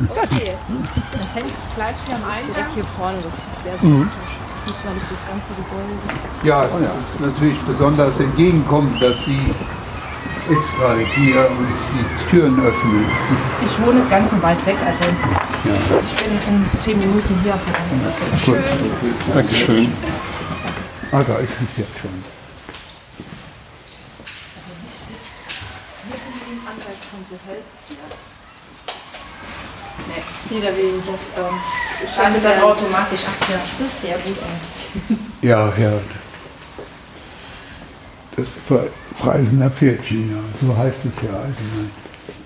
[0.09, 0.53] Okay.
[1.11, 2.53] Das hängt Fleisch hier am Eingang.
[2.53, 3.89] direkt hier vorne, das ist sehr gut.
[3.89, 4.09] Mhm.
[4.65, 5.93] Muss man nicht durchs ganze Gebäude.
[6.43, 9.53] Ja, es ist natürlich besonders entgegenkommen, dass Sie
[10.49, 13.05] extra hier uns die Türen öffnen.
[13.63, 15.75] Ich wohne ganz im Wald weg, also ja.
[16.03, 18.63] ich bin in zehn Minuten hier auf dem anderen Schön.
[19.33, 19.93] Dankeschön.
[21.11, 22.42] Ah, da ist es ja schon.
[30.53, 31.59] Jeder will das ähm,
[32.15, 33.33] schaltet dann automatisch ab.
[33.49, 33.59] Ja.
[33.79, 35.19] Das ist sehr gut eigentlich.
[35.41, 35.93] Ja, ja.
[38.35, 38.45] Das
[39.17, 40.37] Freisener Pferdchen, ja.
[40.61, 41.89] So heißt es ja allgemein.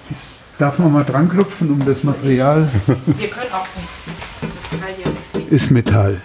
[0.10, 0.22] Ist,
[0.58, 2.70] darf man mal dran klopfen, um das Material?
[3.06, 3.67] Wir können auch
[4.41, 6.22] das Teil hier Ist Metall.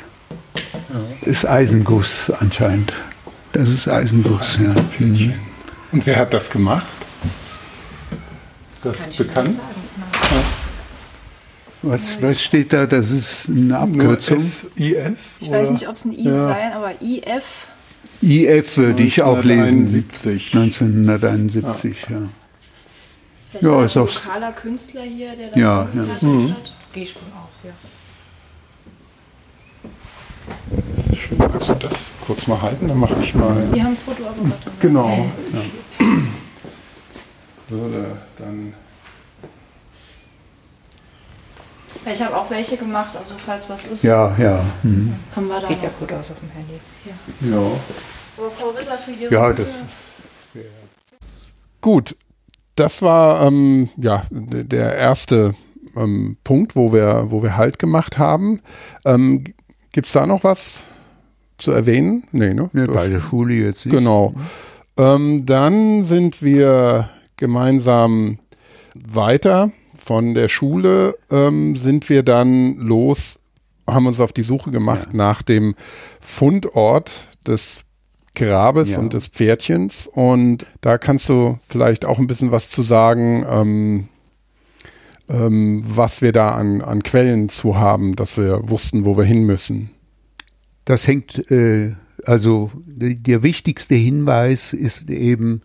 [1.22, 2.92] Ist Eisenguss anscheinend.
[3.52, 4.72] Das ist Eisenguss, ja.
[5.90, 6.86] Und wer hat das gemacht?
[8.72, 9.60] Ist das Kann bekannt?
[11.82, 12.86] Was, was steht da?
[12.86, 14.52] Das ist eine Abkürzung.
[14.76, 15.36] IF?
[15.40, 15.58] Ich oder?
[15.58, 16.48] weiß nicht, ob es ein I ja.
[16.48, 17.66] sein, aber IF.
[18.20, 20.04] IF würde ich auch lesen.
[20.14, 22.16] 1971, ja.
[22.16, 22.22] ja.
[23.52, 26.02] Das ja, ist ein lokaler Künstler hier, der das ja, ja.
[26.20, 26.50] Mhm.
[26.52, 26.72] hat.
[26.92, 27.72] Gehe ich von aus, ja.
[31.16, 31.92] Schön, magst du das
[32.24, 32.88] kurz mal halten?
[32.88, 33.66] Dann mache ich mal.
[33.66, 34.58] Sie haben Fotoapparat.
[34.80, 35.30] Genau.
[35.52, 36.06] Ja.
[37.68, 38.72] Würde dann
[42.10, 44.04] Ich habe auch welche gemacht, also falls was ist.
[44.04, 44.60] Ja, ja.
[44.82, 45.14] Mhm.
[45.36, 46.80] Haben wir da Sieht ja gut aus auf dem Handy.
[47.04, 47.56] Ja.
[47.56, 47.70] ja.
[48.36, 49.66] Aber Frau Ritter für die Ja, das.
[50.54, 50.60] Ja.
[51.80, 52.16] Gut,
[52.76, 55.54] das war ähm, ja der erste
[55.96, 58.60] ähm, Punkt, wo wir, wo wir Halt gemacht haben.
[59.04, 59.44] Ähm,
[59.92, 60.84] Gibt es da noch was
[61.58, 62.24] zu erwähnen?
[62.32, 62.70] Nee, ne?
[62.72, 63.94] Nee, bei der Schule jetzt nicht.
[63.94, 64.34] Genau.
[64.96, 68.38] Ähm, dann sind wir gemeinsam
[68.94, 69.70] weiter.
[70.04, 73.38] Von der Schule ähm, sind wir dann los,
[73.86, 75.16] haben uns auf die Suche gemacht ja.
[75.16, 75.74] nach dem
[76.20, 77.84] Fundort des
[78.34, 78.98] Grabes ja.
[78.98, 80.08] und des Pferdchens.
[80.12, 84.08] Und da kannst du vielleicht auch ein bisschen was zu sagen, ähm,
[85.28, 89.44] ähm, was wir da an, an Quellen zu haben, dass wir wussten, wo wir hin
[89.44, 89.90] müssen.
[90.84, 91.94] Das hängt, äh,
[92.24, 95.62] also der wichtigste Hinweis ist eben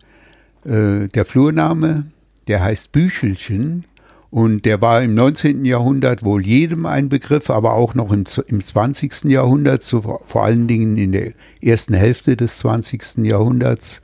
[0.64, 2.06] äh, der Flurname,
[2.46, 3.84] der heißt Büchelchen.
[4.30, 5.64] Und der war im 19.
[5.64, 9.24] Jahrhundert wohl jedem ein Begriff, aber auch noch im, im 20.
[9.24, 13.18] Jahrhundert, so vor allen Dingen in der ersten Hälfte des 20.
[13.24, 14.02] Jahrhunderts.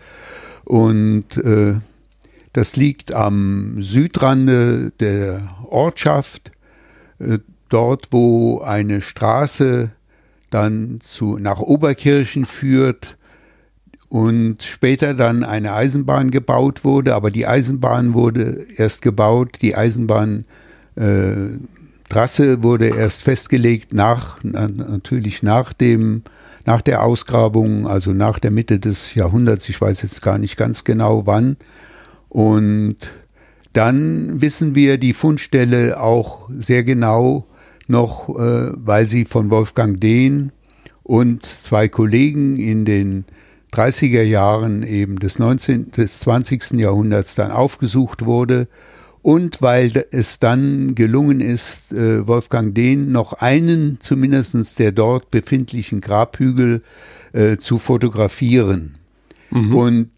[0.64, 1.74] Und äh,
[2.54, 6.52] das liegt am Südrand der Ortschaft,
[7.18, 9.90] äh, dort wo eine Straße
[10.48, 13.18] dann zu, nach Oberkirchen führt
[14.08, 20.44] und später dann eine Eisenbahn gebaut wurde, aber die Eisenbahn wurde erst gebaut, die Eisenbahntrasse
[20.96, 26.22] äh, wurde erst festgelegt nach, natürlich nach dem,
[26.64, 30.84] nach der Ausgrabung, also nach der Mitte des Jahrhunderts, ich weiß jetzt gar nicht ganz
[30.84, 31.56] genau wann.
[32.28, 33.12] Und
[33.72, 37.46] dann wissen wir die Fundstelle auch sehr genau
[37.86, 40.52] noch, äh, weil sie von Wolfgang Dehn
[41.02, 43.24] und zwei Kollegen in den
[43.74, 45.90] 30er Jahren eben des 19.
[45.90, 46.72] des 20.
[46.74, 48.68] Jahrhunderts dann aufgesucht wurde
[49.22, 56.00] und weil es dann gelungen ist, äh, Wolfgang Dehn noch einen zumindest der dort befindlichen
[56.00, 56.82] Grabhügel
[57.32, 58.96] äh, zu fotografieren.
[59.50, 59.74] Mhm.
[59.74, 60.10] Und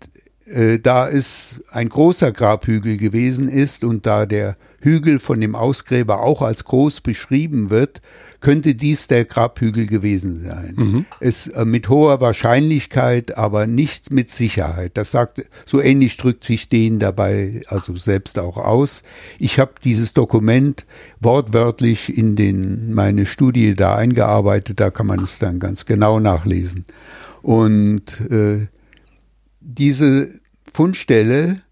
[0.46, 6.20] äh, da es ein großer Grabhügel gewesen ist und da der Hügel von dem Ausgräber
[6.20, 8.02] auch als groß beschrieben wird,
[8.40, 10.74] könnte dies der Grabhügel gewesen sein.
[10.76, 11.06] Mhm.
[11.20, 14.96] Es äh, mit hoher Wahrscheinlichkeit, aber nicht mit Sicherheit.
[14.96, 19.02] Das sagt, so ähnlich drückt sich den dabei also selbst auch aus.
[19.38, 20.86] Ich habe dieses Dokument
[21.20, 26.84] wortwörtlich in den, meine Studie da eingearbeitet, da kann man es dann ganz genau nachlesen.
[27.42, 28.66] Und äh,
[29.60, 30.28] diese
[30.72, 31.62] Fundstelle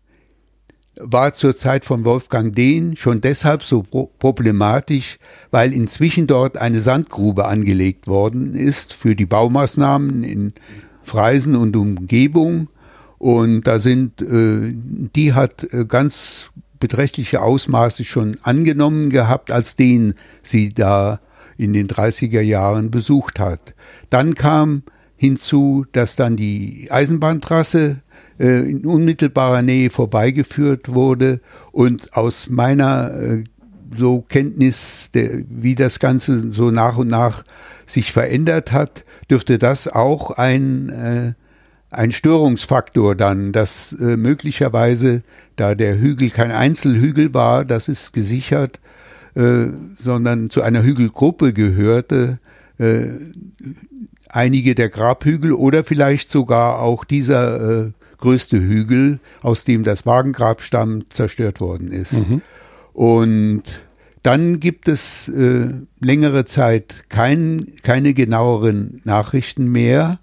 [1.00, 5.18] war zur Zeit von Wolfgang Dehn schon deshalb so problematisch,
[5.50, 10.52] weil inzwischen dort eine Sandgrube angelegt worden ist für die Baumaßnahmen in
[11.02, 12.68] Freisen und Umgebung.
[13.18, 20.14] Und da sind, äh, die hat äh, ganz beträchtliche Ausmaße schon angenommen gehabt, als den
[20.42, 21.20] sie da
[21.56, 23.74] in den 30er Jahren besucht hat.
[24.10, 24.82] Dann kam
[25.16, 28.02] hinzu, dass dann die Eisenbahntrasse
[28.42, 31.40] in unmittelbarer Nähe vorbeigeführt wurde.
[31.72, 33.44] Und aus meiner äh,
[33.96, 37.44] so Kenntnis, wie das Ganze so nach und nach
[37.86, 41.32] sich verändert hat, dürfte das auch ein, äh,
[41.90, 45.22] ein Störungsfaktor dann, dass äh, möglicherweise,
[45.56, 48.80] da der Hügel kein Einzelhügel war, das ist gesichert,
[49.34, 49.66] äh,
[50.02, 52.38] sondern zu einer Hügelgruppe gehörte,
[52.78, 53.06] äh,
[54.28, 57.92] einige der Grabhügel oder vielleicht sogar auch dieser äh,
[58.24, 62.14] größte Hügel, aus dem das Wagengrab stammt, zerstört worden ist.
[62.14, 62.40] Mhm.
[62.94, 63.84] Und
[64.22, 70.18] dann gibt es äh, längere Zeit kein, keine genaueren Nachrichten mehr.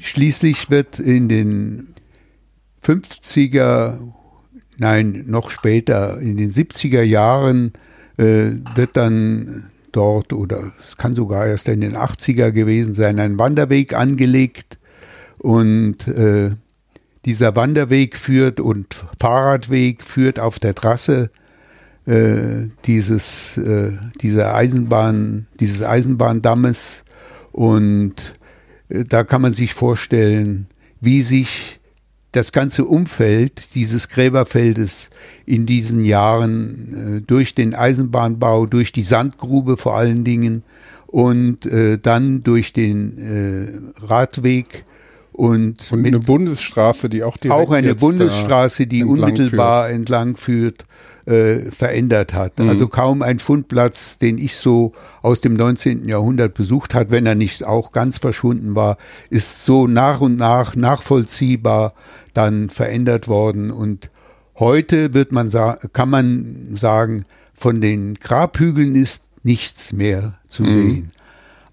[0.00, 1.88] Schließlich wird in den
[2.82, 3.98] 50er,
[4.78, 7.74] nein, noch später, in den 70er Jahren
[8.16, 13.38] äh, wird dann dort, oder es kann sogar erst in den 80er gewesen sein, ein
[13.38, 14.78] Wanderweg angelegt
[15.36, 16.52] und äh,
[17.24, 21.30] dieser Wanderweg führt und Fahrradweg führt auf der Trasse
[22.06, 27.04] äh, dieses, äh, dieser Eisenbahn, dieses Eisenbahndammes.
[27.52, 28.34] Und
[28.88, 30.66] äh, da kann man sich vorstellen,
[31.00, 31.80] wie sich
[32.32, 35.10] das ganze Umfeld dieses Gräberfeldes
[35.46, 40.62] in diesen Jahren äh, durch den Eisenbahnbau, durch die Sandgrube vor allen Dingen
[41.06, 44.84] und äh, dann durch den äh, Radweg
[45.40, 49.96] und, und eine Bundesstraße, die auch direkt auch eine Bundesstraße, die entlang unmittelbar führt.
[49.96, 50.84] entlang führt,
[51.24, 52.58] äh, verändert hat.
[52.58, 52.68] Mhm.
[52.68, 56.06] Also kaum ein Fundplatz, den ich so aus dem 19.
[56.06, 58.98] Jahrhundert besucht hat, wenn er nicht auch ganz verschwunden war,
[59.30, 61.94] ist so nach und nach nachvollziehbar
[62.34, 63.70] dann verändert worden.
[63.70, 64.10] Und
[64.58, 65.50] heute wird man
[65.94, 67.24] kann man sagen,
[67.54, 70.68] von den Grabhügeln ist nichts mehr zu mhm.
[70.68, 71.10] sehen.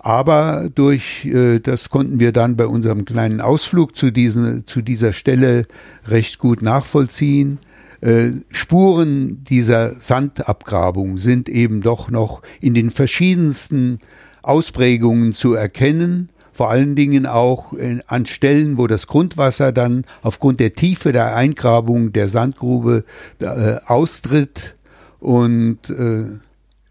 [0.07, 5.11] Aber durch äh, das konnten wir dann bei unserem kleinen Ausflug zu, diesen, zu dieser
[5.11, 5.65] Stelle
[6.07, 7.59] recht gut nachvollziehen.
[7.99, 13.99] Äh, Spuren dieser Sandabgrabung sind eben doch noch in den verschiedensten
[14.43, 16.29] Ausprägungen zu erkennen.
[16.53, 21.35] vor allen Dingen auch äh, an Stellen, wo das Grundwasser dann aufgrund der Tiefe der
[21.35, 23.03] Eingrabung der Sandgrube
[23.39, 24.77] äh, austritt
[25.19, 26.39] und äh,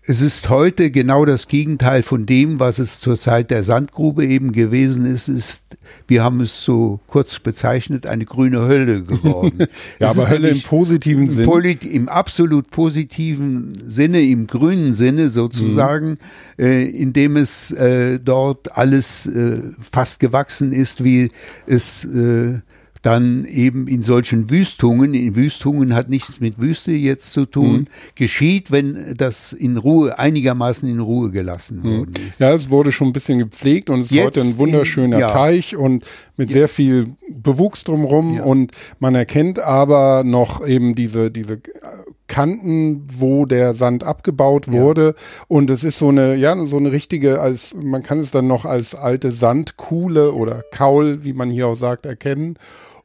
[0.09, 4.53] es ist heute genau das Gegenteil von dem, was es zur Zeit der Sandgrube eben
[4.53, 5.27] gewesen ist.
[5.29, 5.77] ist
[6.07, 9.67] wir haben es so kurz bezeichnet, eine grüne Hölle geworden.
[9.99, 11.77] ja, aber Hölle im positiven Sinne.
[11.91, 16.65] Im absolut positiven Sinne, im grünen Sinne sozusagen, mhm.
[16.65, 21.33] äh, indem es äh, dort alles äh, fast gewachsen ist, wie
[21.67, 22.61] es äh,
[23.03, 27.87] dann eben in solchen Wüstungen, in Wüstungen hat nichts mit Wüste jetzt zu tun, mhm.
[28.15, 31.99] geschieht, wenn das in Ruhe, einigermaßen in Ruhe gelassen mhm.
[31.99, 32.41] worden ist.
[32.41, 35.29] Ja, es wurde schon ein bisschen gepflegt und es ist heute ein wunderschöner in, ja.
[35.29, 36.05] Teich und
[36.37, 36.55] mit ja.
[36.55, 38.43] sehr viel Bewuchs drumherum ja.
[38.43, 41.61] und man erkennt aber noch eben diese, diese
[42.29, 45.14] Kanten, wo der Sand abgebaut wurde.
[45.16, 45.45] Ja.
[45.49, 48.64] Und es ist so eine, ja, so eine richtige, als man kann es dann noch
[48.64, 52.59] als alte Sandkuhle oder Kaul, wie man hier auch sagt, erkennen.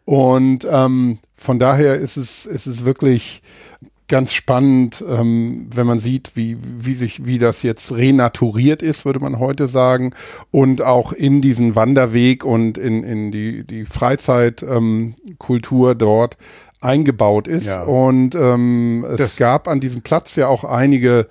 [0.05, 3.41] Und ähm, von daher ist es, ist es wirklich
[4.11, 9.21] ganz spannend, ähm, wenn man sieht, wie, wie sich, wie das jetzt renaturiert ist, würde
[9.21, 10.13] man heute sagen,
[10.51, 16.35] und auch in diesen Wanderweg und in, in die, die Freizeitkultur ähm, dort
[16.81, 17.67] eingebaut ist.
[17.67, 17.83] Ja.
[17.83, 21.27] Und ähm, es das gab an diesem Platz ja auch einige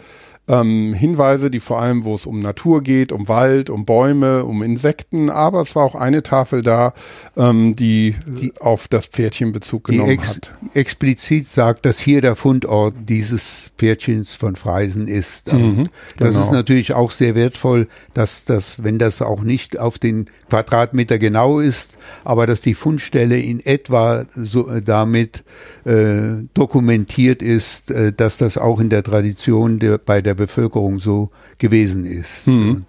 [0.50, 4.62] ähm, Hinweise, die vor allem, wo es um Natur geht, um Wald, um Bäume, um
[4.62, 6.92] Insekten, aber es war auch eine Tafel da,
[7.36, 10.52] ähm, die, die, auf das Pferdchen Bezug genommen ex hat.
[10.74, 15.52] Explizit sagt, dass hier der Fundort dieses Pferdchens von Freisen ist.
[15.52, 16.42] Mhm, das genau.
[16.42, 21.60] ist natürlich auch sehr wertvoll, dass das, wenn das auch nicht auf den Quadratmeter genau
[21.60, 21.92] ist,
[22.24, 25.44] aber dass die Fundstelle in etwa so äh, damit
[25.84, 31.30] äh, dokumentiert ist, äh, dass das auch in der Tradition der, bei der Bevölkerung so
[31.58, 32.48] gewesen ist.
[32.48, 32.84] Mhm.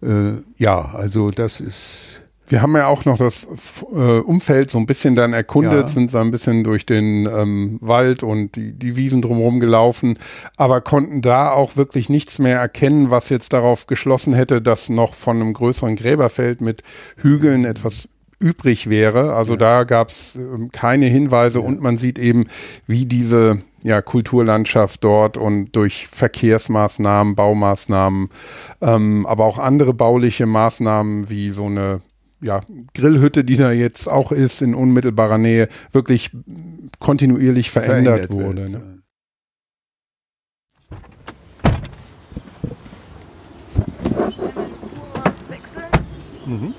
[0.00, 2.18] Und, äh, ja, also das ist.
[2.48, 3.46] Wir haben ja auch noch das
[3.92, 5.86] äh, Umfeld so ein bisschen dann erkundet, ja.
[5.86, 10.18] sind da ein bisschen durch den ähm, Wald und die, die Wiesen drumherum gelaufen,
[10.58, 15.14] aber konnten da auch wirklich nichts mehr erkennen, was jetzt darauf geschlossen hätte, dass noch
[15.14, 16.82] von einem größeren Gräberfeld mit
[17.16, 18.08] Hügeln etwas
[18.42, 19.34] übrig wäre.
[19.34, 19.58] Also ja.
[19.58, 21.64] da gab es ähm, keine Hinweise ja.
[21.64, 22.46] und man sieht eben,
[22.86, 28.28] wie diese ja, Kulturlandschaft dort und durch Verkehrsmaßnahmen, Baumaßnahmen,
[28.80, 32.00] ähm, aber auch andere bauliche Maßnahmen wie so eine
[32.40, 32.60] ja,
[32.94, 36.30] Grillhütte, die da jetzt auch ist in unmittelbarer Nähe, wirklich
[36.98, 38.70] kontinuierlich verändert, verändert wurde.
[38.70, 39.02] Ne?
[46.44, 46.74] Mhm.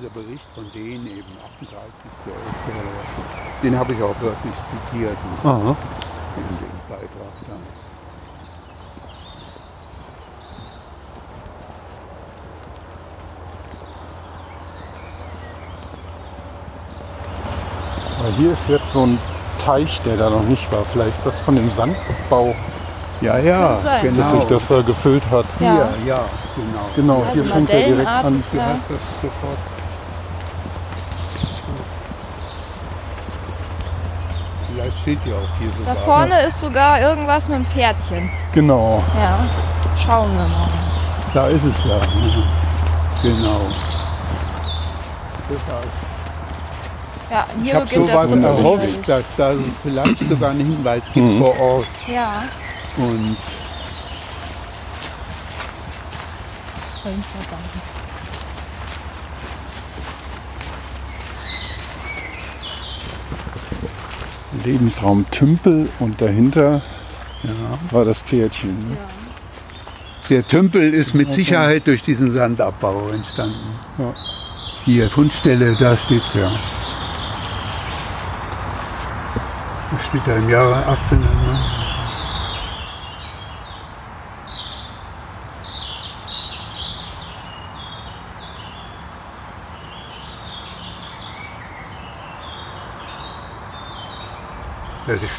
[0.00, 1.80] dieser Bericht von denen eben 38.
[3.62, 5.76] Den habe ich auch wirklich zitiert Aha.
[6.36, 7.08] in dem Beitrag
[7.46, 7.54] da.
[18.18, 19.18] Aber hier ist jetzt so ein
[19.58, 20.84] Teich, der da noch nicht war.
[20.84, 22.54] Vielleicht ist das von dem Sandbau.
[23.22, 24.18] Ja, das ja, genau.
[24.18, 25.46] Dass sich das da gefüllt hat.
[25.60, 26.24] Ja, hier, ja,
[26.56, 26.90] genau.
[26.96, 28.42] Genau, also hier fängt er direkt an.
[28.52, 29.79] Du hast das sofort
[34.80, 35.94] Vielleicht steht die auch hier sogar.
[35.94, 38.30] Da vorne ist sogar irgendwas mit dem Pferdchen.
[38.54, 39.02] Genau.
[39.20, 39.44] Ja,
[40.02, 40.68] schauen wir mal.
[41.34, 42.00] Da ist es ja.
[43.22, 43.60] Genau.
[47.30, 49.52] Ja, hier ich habe sowas erhofft, dass da
[49.82, 51.38] vielleicht sogar einen Hinweis gibt mhm.
[51.38, 51.86] vor Ort.
[52.08, 52.44] Ja.
[52.96, 53.36] Und
[64.64, 66.82] Lebensraum Tümpel und dahinter
[67.42, 67.50] ja,
[67.90, 68.90] war das Pferdchen.
[68.90, 68.96] Ne?
[68.96, 69.20] Ja.
[70.30, 73.74] Der Tümpel ist mit Sicherheit durch diesen Sandabbau entstanden.
[73.98, 74.14] Ja.
[74.84, 76.50] Hier, Fundstelle, da steht es ja.
[79.90, 81.20] Das steht da im Jahre 1800.
[81.20, 81.59] Der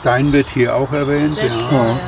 [0.01, 1.37] Stein wird hier auch erwähnt.
[1.37, 1.45] Ja.
[1.45, 1.99] ja.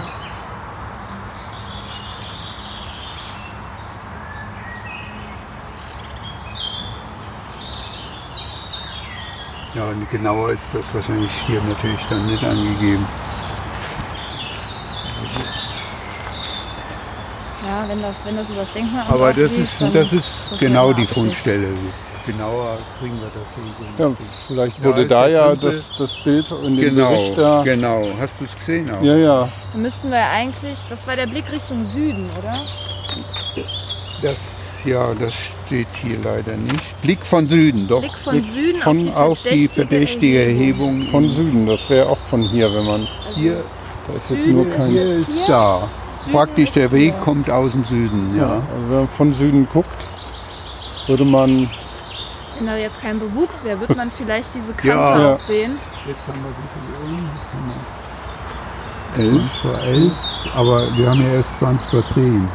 [9.76, 13.06] Ja, und genauer ist das wahrscheinlich hier natürlich dann nicht angegeben.
[17.68, 20.94] Ja, wenn das, wenn das über das Denkmal Aber das ist, das ist, das genau
[20.94, 21.70] die Fundstelle.
[22.26, 24.06] Genauer kriegen wir das hier.
[24.06, 24.16] Ja,
[24.48, 27.64] vielleicht wurde ja, da ja das, das Bild in dem genau, Bericht da.
[27.64, 29.02] Genau, hast du es gesehen auch?
[29.02, 29.50] Ja, ja.
[29.72, 32.64] Dann müssten wir eigentlich, das war der Blick Richtung Süden, oder?
[34.22, 37.02] Das, ja, das steht hier leider nicht.
[37.02, 38.02] Blick von Süden, doch.
[38.02, 41.00] Blick von Blick Süden von, auf die verdächtige, auf die verdächtige Erhebung.
[41.00, 41.12] Erhebung.
[41.12, 43.08] Von Süden, das wäre auch von hier, wenn man.
[43.28, 43.64] Also hier,
[44.08, 44.90] da ist jetzt nur kein.
[44.90, 45.90] Hier ist da.
[46.16, 47.24] Süden Praktisch der Weg hier.
[47.24, 48.44] kommt aus dem Süden, ja.
[48.44, 48.54] ja.
[48.54, 49.90] Also wenn man von Süden guckt,
[51.08, 51.70] würde man
[52.58, 55.34] wenn da jetzt kein Bewuchs wäre, würde man vielleicht diese Kante ja.
[55.34, 55.78] auch sehen.
[56.08, 56.84] Jetzt haben wir wie viel
[59.32, 59.34] Uhr?
[59.42, 60.12] 11 vor 11,
[60.56, 62.34] aber wir haben ja erst 20 vor 10.
[62.34, 62.50] Mhm.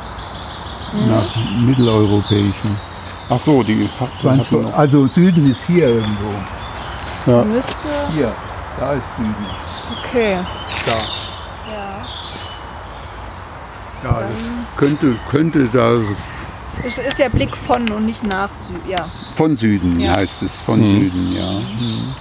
[1.08, 2.76] Nach mitteleuropäischen.
[3.28, 3.88] Ach so, die
[4.20, 6.32] 20 vor, Also Süden ist hier irgendwo.
[7.26, 7.42] Ja.
[7.44, 7.88] Müsste.
[8.12, 8.32] Hier,
[8.78, 9.34] da ist Süden.
[9.98, 10.38] Okay.
[10.86, 10.92] Da.
[11.72, 12.06] Ja.
[14.04, 14.30] Ja, das
[14.76, 15.90] könnte, könnte da
[16.84, 19.08] es ist ja Blick von und nicht nach Süden, ja.
[19.36, 20.16] Von Süden ja.
[20.16, 21.00] heißt es, von mhm.
[21.00, 21.52] Süden, ja.
[21.52, 22.14] Mhm.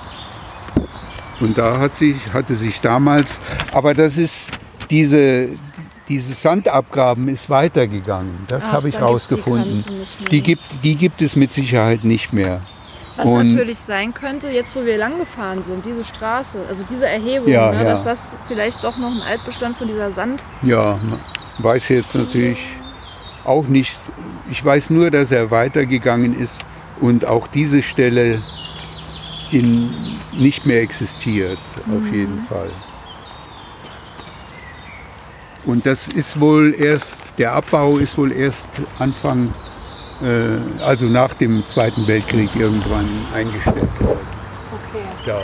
[1.39, 3.39] Und da hat sich, hatte sich damals,
[3.71, 4.51] aber das ist
[4.89, 5.49] diese,
[6.09, 8.45] dieses Sandabgraben ist weitergegangen.
[8.47, 9.83] Das habe ich rausgefunden.
[10.19, 12.61] Die, die, gibt, die gibt es mit Sicherheit nicht mehr.
[13.17, 17.07] Was und natürlich sein könnte, jetzt wo wir lang gefahren sind, diese Straße, also diese
[17.07, 17.83] Erhebung, ja, ne, ja.
[17.83, 20.43] dass das vielleicht doch noch ein Altbestand von dieser Sand.
[20.61, 20.99] Ja,
[21.57, 22.59] weiß jetzt natürlich
[23.47, 23.97] auch nicht.
[24.51, 26.65] Ich weiß nur, dass er weitergegangen ist
[26.99, 28.41] und auch diese Stelle
[29.51, 29.89] in,
[30.33, 31.97] nicht mehr existiert, mhm.
[31.97, 32.69] auf jeden Fall.
[35.65, 38.69] Und das ist wohl erst, der Abbau ist wohl erst
[38.99, 39.53] Anfang,
[40.21, 44.27] äh, also nach dem Zweiten Weltkrieg irgendwann eingestellt worden.
[44.71, 45.03] Okay.
[45.25, 45.41] Ja.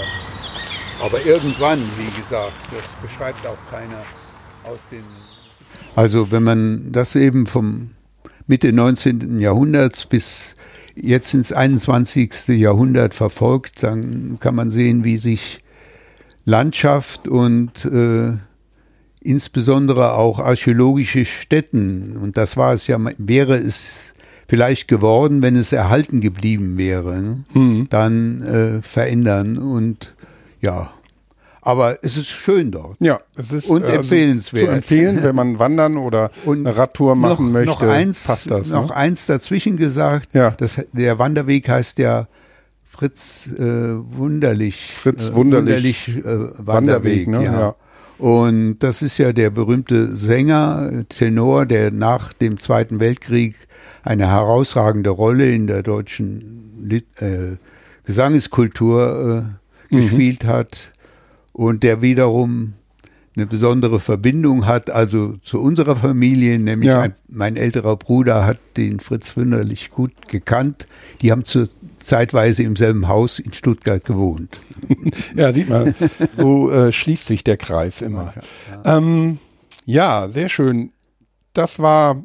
[1.05, 4.03] Aber irgendwann, wie gesagt, das beschreibt auch keiner
[4.63, 5.03] aus den
[5.95, 7.91] also wenn man das eben vom
[8.53, 9.39] Mitte 19.
[9.39, 10.55] Jahrhunderts bis
[10.95, 12.49] jetzt ins 21.
[12.49, 15.57] Jahrhundert verfolgt, dann kann man sehen, wie sich
[16.45, 18.33] Landschaft und äh,
[19.21, 24.13] insbesondere auch archäologische Stätten, und das war es ja, wäre es
[24.47, 27.43] vielleicht geworden, wenn es erhalten geblieben wäre, ne?
[27.55, 27.87] mhm.
[27.89, 29.57] dann äh, verändern.
[29.57, 30.13] Und
[30.61, 30.91] ja,
[31.63, 32.97] aber es ist schön dort.
[32.99, 34.65] Ja, es ist und also empfehlenswert.
[34.65, 37.69] Zu empfehlen, wenn man wandern oder und eine Radtour machen noch, möchte.
[37.71, 38.69] Noch eins, passt das.
[38.69, 38.95] Noch ne?
[38.95, 40.33] eins dazwischen gesagt.
[40.33, 40.51] Ja.
[40.51, 42.27] Das, der Wanderweg heißt ja
[42.83, 44.93] Fritz äh, Wunderlich.
[44.93, 47.27] Fritz äh, Wunderlich, Wunderlich äh, Wanderweg.
[47.27, 47.43] Wanderweg ne?
[47.43, 47.59] ja.
[47.59, 47.75] ja.
[48.19, 53.55] Und das ist ja der berühmte Sänger, Tenor, der nach dem Zweiten Weltkrieg
[54.03, 57.57] eine herausragende Rolle in der deutschen Lit äh,
[58.05, 59.45] Gesangeskultur
[59.89, 59.97] äh, mhm.
[59.97, 60.91] gespielt hat
[61.53, 62.73] und der wiederum
[63.35, 67.01] eine besondere Verbindung hat, also zu unserer Familie, nämlich ja.
[67.01, 70.85] ein, mein älterer Bruder hat den Fritz Wünderlich gut gekannt.
[71.21, 71.67] Die haben zu,
[71.99, 74.59] zeitweise im selben Haus in Stuttgart gewohnt.
[75.35, 75.95] ja, sieht man,
[76.35, 78.33] so äh, schließt sich der Kreis immer.
[78.83, 79.39] Ja, ähm,
[79.85, 80.91] ja, sehr schön.
[81.53, 82.23] Das war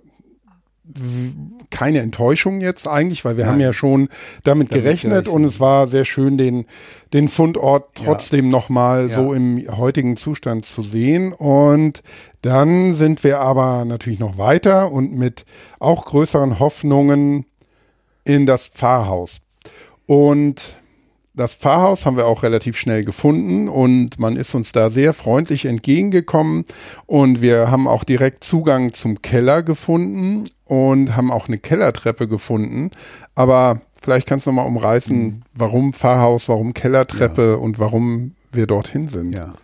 [1.71, 3.55] keine Enttäuschung jetzt eigentlich, weil wir Nein.
[3.55, 4.09] haben ja schon
[4.43, 6.67] damit, damit gerechnet, gerechnet, und es war sehr schön, den,
[7.13, 8.51] den Fundort trotzdem ja.
[8.51, 9.15] nochmal ja.
[9.15, 11.33] so im heutigen Zustand zu sehen.
[11.33, 12.03] Und
[12.43, 15.45] dann sind wir aber natürlich noch weiter und mit
[15.79, 17.45] auch größeren Hoffnungen
[18.25, 19.41] in das Pfarrhaus.
[20.07, 20.78] Und
[21.39, 25.65] das Pfarrhaus haben wir auch relativ schnell gefunden und man ist uns da sehr freundlich
[25.65, 26.65] entgegengekommen
[27.07, 32.91] und wir haben auch direkt Zugang zum Keller gefunden und haben auch eine Kellertreppe gefunden.
[33.35, 35.43] Aber vielleicht kannst du noch mal umreißen, mhm.
[35.55, 37.55] warum Pfarrhaus, warum Kellertreppe ja.
[37.55, 39.37] und warum wir dorthin sind.
[39.37, 39.55] Ja.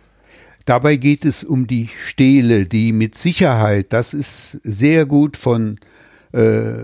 [0.65, 5.77] Dabei geht es um die Stele, die mit Sicherheit, das ist sehr gut von
[6.31, 6.83] äh,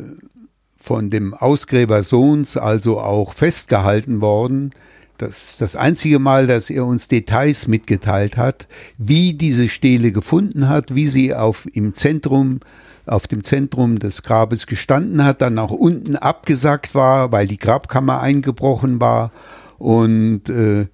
[0.81, 4.71] von dem Ausgräber Sohns also auch festgehalten worden.
[5.19, 8.67] Das ist das einzige Mal, dass er uns Details mitgeteilt hat,
[8.97, 12.59] wie diese Stele gefunden hat, wie sie auf im Zentrum
[13.05, 18.21] auf dem Zentrum des Grabes gestanden hat, dann auch unten abgesackt war, weil die Grabkammer
[18.21, 19.31] eingebrochen war
[19.79, 20.85] und, äh,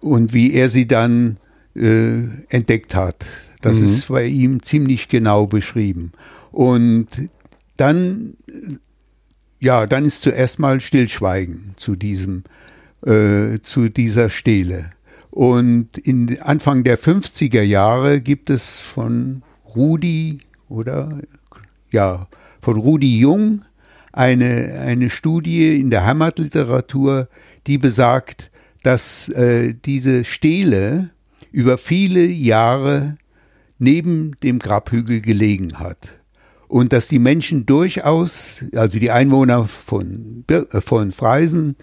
[0.00, 1.38] und wie er sie dann
[1.76, 3.26] äh, entdeckt hat.
[3.60, 3.86] Das mhm.
[3.86, 6.12] ist bei ihm ziemlich genau beschrieben.
[6.50, 7.06] Und
[7.76, 8.34] dann
[9.58, 12.44] ja, dann ist zuerst mal Stillschweigen zu diesem,
[13.04, 14.90] äh, zu dieser Stele.
[15.30, 19.42] Und in Anfang der 50er Jahre gibt es von
[19.74, 20.38] Rudi
[20.68, 21.18] oder
[21.90, 22.26] ja,
[22.60, 23.62] von Rudi Jung
[24.12, 27.28] eine, eine Studie in der Heimatliteratur,
[27.66, 28.50] die besagt,
[28.82, 31.10] dass äh, diese Stele
[31.52, 33.18] über viele Jahre
[33.78, 36.20] neben dem Grabhügel gelegen hat.
[36.68, 41.76] Und dass die Menschen durchaus, also die Einwohner von, äh, von Freisen,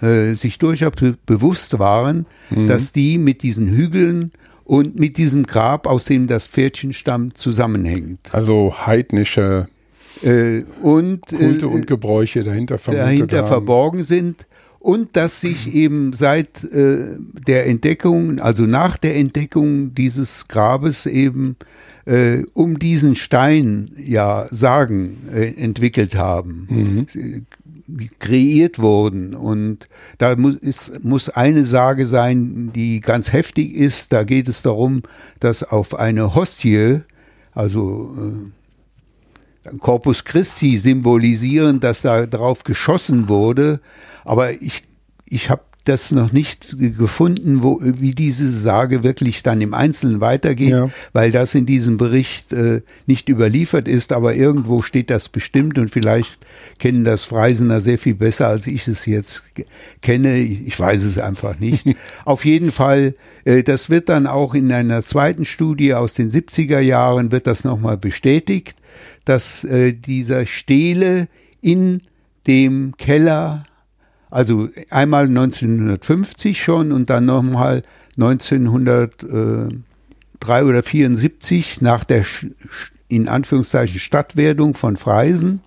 [0.00, 0.92] äh, sich durchaus
[1.26, 2.66] bewusst waren, mhm.
[2.66, 4.32] dass die mit diesen Hügeln
[4.64, 8.34] und mit diesem Grab, aus dem das Pferdchen stammt, zusammenhängt.
[8.34, 9.68] Also heidnische
[10.22, 14.46] äh, und, Kulte und Gebräuche dahinter, dahinter verborgen sind
[14.86, 17.16] und dass sich eben seit äh,
[17.46, 21.56] der Entdeckung, also nach der Entdeckung dieses Grabes eben
[22.04, 27.46] äh, um diesen Stein ja Sagen äh, entwickelt haben, mhm.
[28.20, 29.34] kreiert wurden.
[29.34, 34.12] Und da muss, ist, muss eine Sage sein, die ganz heftig ist.
[34.12, 35.02] Da geht es darum,
[35.40, 37.00] dass auf eine Hostie,
[37.54, 38.14] also
[39.64, 43.80] äh, Corpus Christi symbolisieren, dass da drauf geschossen wurde,
[44.26, 44.82] aber ich,
[45.24, 50.70] ich habe das noch nicht gefunden, wo, wie diese Sage wirklich dann im Einzelnen weitergeht,
[50.70, 50.90] ja.
[51.12, 55.90] weil das in diesem Bericht äh, nicht überliefert ist, aber irgendwo steht das bestimmt und
[55.90, 56.44] vielleicht
[56.78, 59.44] kennen das Freisener sehr viel besser, als ich es jetzt
[60.02, 60.36] kenne.
[60.38, 61.86] Ich, ich weiß es einfach nicht.
[62.24, 63.14] Auf jeden Fall,
[63.44, 67.64] äh, das wird dann auch in einer zweiten Studie aus den 70er Jahren wird das
[67.64, 68.76] nochmal bestätigt,
[69.24, 71.28] dass äh, dieser Stele
[71.60, 72.02] in
[72.46, 73.64] dem Keller
[74.30, 77.82] also einmal 1950 schon und dann nochmal
[78.16, 82.24] 1903 oder 74 nach der
[83.08, 85.60] in Anführungszeichen Stadtwerdung von Freisen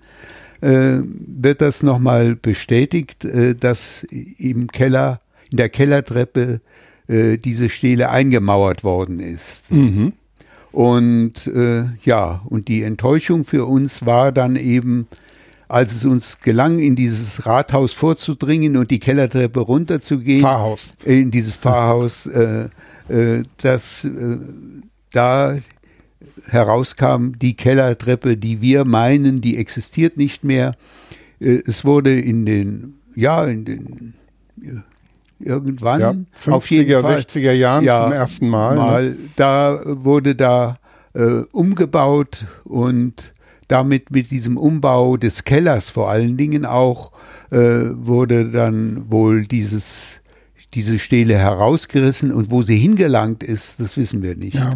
[0.62, 6.62] äh, wird das nochmal bestätigt, äh, dass im Keller, in der Kellertreppe
[7.08, 9.72] äh, diese Stele eingemauert worden ist.
[9.72, 10.14] Mhm.
[10.72, 15.08] Und äh, ja, und die Enttäuschung für uns war dann eben,
[15.70, 20.42] als es uns gelang, in dieses Rathaus vorzudringen und die Kellertreppe runterzugehen.
[20.42, 20.94] Pfarrhaus.
[21.06, 22.70] In dieses Pfarrhaus, äh,
[23.08, 24.38] äh, dass äh,
[25.12, 25.58] da
[26.48, 30.74] herauskam, die Kellertreppe, die wir meinen, die existiert nicht mehr.
[31.40, 34.14] Äh, es wurde in den, ja, in den
[35.40, 38.74] irgendwann ja, 50er, auf jeden Fall, 60er Jahren ja, zum ersten Mal.
[38.74, 38.82] Ne?
[38.82, 39.18] mal ne?
[39.36, 40.80] Da wurde da
[41.14, 43.34] äh, umgebaut und
[43.70, 47.12] damit mit diesem Umbau des Kellers vor allen Dingen auch
[47.52, 50.22] äh, wurde dann wohl dieses,
[50.74, 54.56] diese Stele herausgerissen und wo sie hingelangt ist, das wissen wir nicht.
[54.56, 54.74] Ja.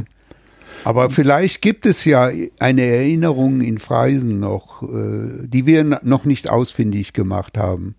[0.85, 2.29] Aber vielleicht gibt es ja
[2.59, 7.95] eine Erinnerung in Freisen noch, äh, die wir noch nicht ausfindig gemacht haben.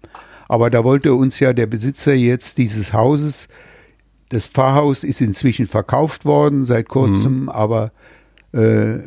[0.49, 3.49] Aber da wollte uns ja der Besitzer jetzt dieses Hauses,
[4.29, 7.49] das Pfarrhaus ist inzwischen verkauft worden seit kurzem, mhm.
[7.49, 7.93] aber
[8.53, 8.99] äh,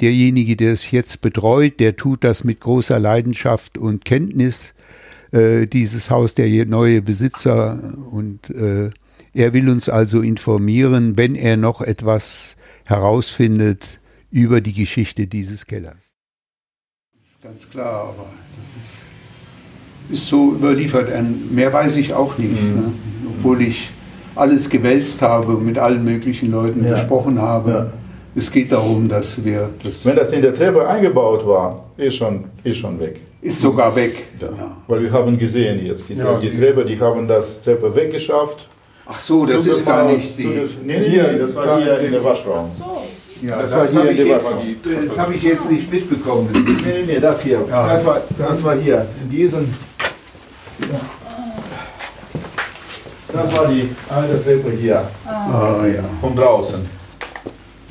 [0.00, 4.74] derjenige, der es jetzt betreut, der tut das mit großer Leidenschaft und Kenntnis,
[5.32, 7.94] äh, dieses Haus, der neue Besitzer.
[8.10, 8.90] Und äh,
[9.34, 16.16] er will uns also informieren, wenn er noch etwas herausfindet über die Geschichte dieses Kellers.
[17.42, 21.10] Ganz klar, aber das ist, ist so überliefert.
[21.50, 22.74] Mehr weiß ich auch nicht, mhm.
[22.74, 22.92] ne?
[23.28, 23.90] obwohl ich
[24.34, 26.94] alles gewälzt habe und mit allen möglichen Leuten ja.
[26.94, 27.70] gesprochen habe.
[27.70, 27.99] Ja
[28.34, 29.70] es geht darum, dass wir.
[29.82, 33.20] Das Wenn das in der Treppe eingebaut war, ist schon, ist schon weg.
[33.42, 34.24] Ist sogar weg.
[34.40, 34.46] Ja.
[34.48, 34.76] ja.
[34.86, 38.68] Weil wir haben gesehen jetzt, die, ja, die, Treppe, die haben das Treppe weggeschafft.
[39.06, 40.44] Ach so, das ist gar nicht die.
[40.44, 42.64] Nee, nee, nee, das war hier in der Waschraum.
[42.64, 43.46] Ach so.
[43.46, 44.76] Ja, das, das war hier in der Waschraum.
[45.08, 46.48] Das habe ich jetzt nicht mitbekommen.
[46.52, 47.64] Nee, nee, nee, das hier.
[47.68, 47.94] Ja.
[47.94, 49.06] Das, war, das war hier.
[49.22, 49.74] In diesem.
[53.32, 55.08] Das war die alte Treppe hier.
[55.24, 56.04] Ah, ja.
[56.20, 56.99] Von draußen.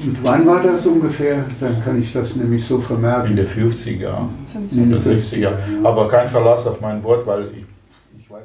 [0.01, 1.45] Und wann war das ungefähr?
[1.59, 3.31] Dann kann ich das nämlich so vermerken.
[3.31, 4.27] In den 50er,
[4.71, 5.51] in den 50er.
[5.83, 7.65] Aber kein Verlass auf mein Wort, weil ich,
[8.19, 8.43] ich weiß.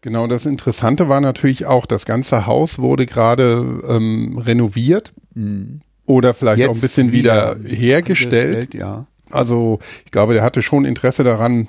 [0.00, 5.80] Genau, das Interessante war natürlich auch, das ganze Haus wurde gerade ähm, renoviert mhm.
[6.06, 8.74] oder vielleicht Jetzt auch ein bisschen wieder, wieder hergestellt.
[8.74, 9.06] Ja.
[9.30, 11.68] Also ich glaube, der hatte schon Interesse daran,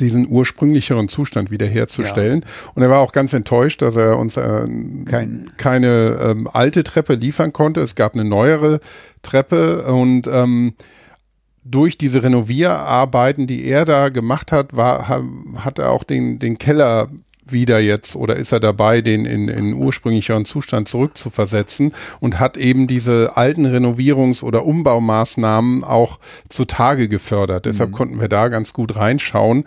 [0.00, 2.40] diesen ursprünglicheren Zustand wiederherzustellen.
[2.40, 2.70] Ja.
[2.74, 4.66] Und er war auch ganz enttäuscht, dass er uns äh,
[5.04, 5.50] Kein.
[5.56, 7.80] keine ähm, alte Treppe liefern konnte.
[7.80, 8.80] Es gab eine neuere
[9.22, 10.74] Treppe und ähm,
[11.68, 15.08] durch diese Renovierarbeiten, die er da gemacht hat, war,
[15.56, 17.08] hat er auch den, den Keller
[17.48, 22.86] wieder jetzt oder ist er dabei, den in, in ursprünglicheren Zustand zurückzuversetzen und hat eben
[22.86, 26.18] diese alten Renovierungs- oder Umbaumaßnahmen auch
[26.48, 27.66] zutage gefördert.
[27.66, 27.70] Mhm.
[27.70, 29.64] Deshalb konnten wir da ganz gut reinschauen.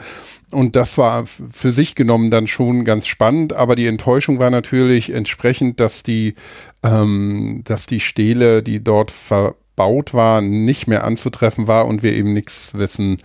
[0.52, 5.12] Und das war für sich genommen dann schon ganz spannend, aber die Enttäuschung war natürlich
[5.12, 6.34] entsprechend, dass die,
[6.82, 12.34] ähm, dass die Stele, die dort verbaut war, nicht mehr anzutreffen war und wir eben
[12.34, 13.18] nichts wissen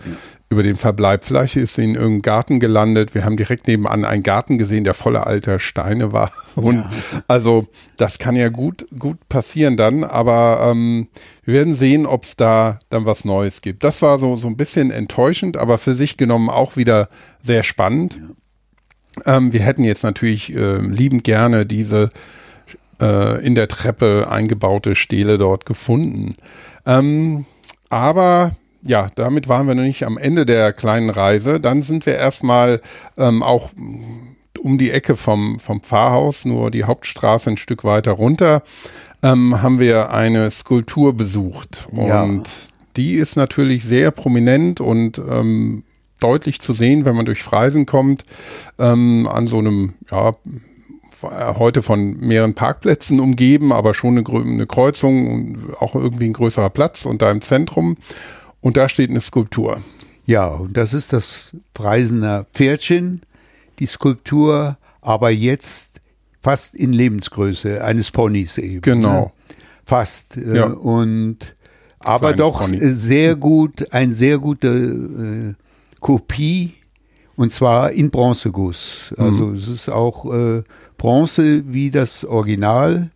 [0.55, 1.25] über den Verbleib.
[1.25, 3.13] Vielleicht ist sie in irgendeinem Garten gelandet.
[3.13, 6.31] Wir haben direkt nebenan einen Garten gesehen, der voller alter Steine war.
[6.55, 6.89] Und ja.
[7.27, 11.09] also das kann ja gut, gut passieren dann, aber ähm,
[11.43, 13.83] wir werden sehen, ob es da dann was Neues gibt.
[13.83, 17.09] Das war so, so ein bisschen enttäuschend, aber für sich genommen auch wieder
[17.41, 18.17] sehr spannend.
[19.25, 19.37] Ja.
[19.37, 22.11] Ähm, wir hätten jetzt natürlich äh, liebend gerne diese
[23.01, 26.35] äh, in der Treppe eingebaute Stele dort gefunden.
[26.85, 27.45] Ähm,
[27.89, 28.55] aber
[28.85, 31.59] ja, damit waren wir noch nicht am Ende der kleinen Reise.
[31.59, 32.81] Dann sind wir erstmal
[33.17, 33.71] ähm, auch
[34.59, 38.63] um die Ecke vom, vom Pfarrhaus, nur die Hauptstraße ein Stück weiter runter,
[39.21, 41.87] ähm, haben wir eine Skulptur besucht.
[41.91, 42.23] Ja.
[42.23, 42.49] Und
[42.95, 45.83] die ist natürlich sehr prominent und ähm,
[46.19, 48.23] deutlich zu sehen, wenn man durch Freisen kommt,
[48.79, 50.35] ähm, an so einem, ja,
[51.21, 56.69] heute von mehreren Parkplätzen umgeben, aber schon eine, eine Kreuzung und auch irgendwie ein größerer
[56.69, 57.97] Platz und da im Zentrum.
[58.65, 59.83] Und da steht eine Skulptur.
[60.25, 63.21] Ja, und das ist das Preisener Pferdchen,
[63.77, 66.01] die Skulptur, aber jetzt
[66.41, 68.81] fast in Lebensgröße eines Ponys eben.
[68.81, 69.21] Genau.
[69.21, 69.31] Ne?
[69.85, 70.37] Fast.
[70.37, 70.65] Äh, ja.
[70.65, 71.55] Und
[71.99, 72.79] aber Kleines doch Pony.
[72.79, 75.53] sehr gut, ein sehr gute äh,
[75.99, 76.73] Kopie
[77.35, 79.13] und zwar in Bronzeguss.
[79.15, 79.55] Also mhm.
[79.57, 80.63] es ist auch äh,
[80.97, 83.11] Bronze wie das Original.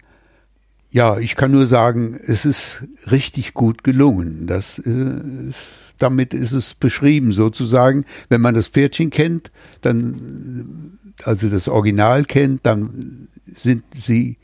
[0.91, 4.47] Ja, ich kann nur sagen, es ist richtig gut gelungen.
[4.47, 5.51] Das, äh,
[5.99, 8.05] damit ist es beschrieben sozusagen.
[8.29, 14.37] Wenn man das Pferdchen kennt, dann, also das Original kennt, dann sind sie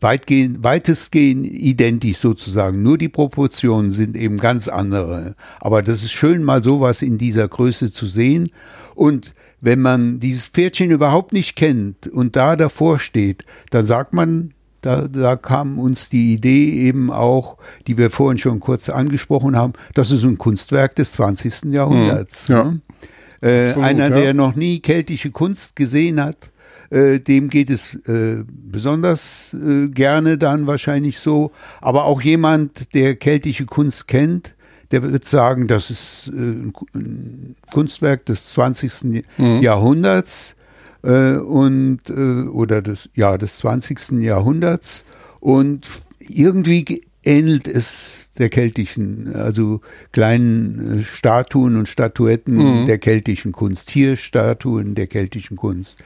[0.00, 2.82] weitgehend, weitestgehend identisch sozusagen.
[2.82, 5.36] Nur die Proportionen sind eben ganz andere.
[5.60, 8.50] Aber das ist schön, mal sowas in dieser Größe zu sehen.
[8.94, 14.54] Und wenn man dieses Pferdchen überhaupt nicht kennt und da davor steht, dann sagt man,
[14.82, 17.56] da, da kam uns die Idee eben auch,
[17.86, 21.72] die wir vorhin schon kurz angesprochen haben, das ist ein Kunstwerk des 20.
[21.72, 22.48] Jahrhunderts.
[22.48, 22.64] Hm, ja.
[22.64, 22.80] Ne?
[23.42, 24.22] Äh, Absolut, einer, ja.
[24.22, 26.52] der noch nie keltische Kunst gesehen hat,
[26.90, 31.50] äh, dem geht es äh, besonders äh, gerne dann wahrscheinlich so.
[31.80, 34.54] Aber auch jemand, der keltische Kunst kennt,
[34.90, 39.24] der wird sagen, das ist äh, ein Kunstwerk des 20.
[39.38, 39.62] Mhm.
[39.62, 40.54] Jahrhunderts
[41.02, 44.22] äh, und äh, oder des ja des 20.
[44.22, 45.04] Jahrhunderts
[45.40, 45.88] und
[46.18, 49.80] irgendwie ähnelt es der keltischen, also
[50.12, 52.86] kleinen äh, Statuen und Statuetten mhm.
[52.86, 55.98] der keltischen Kunst, Tierstatuen der keltischen Kunst.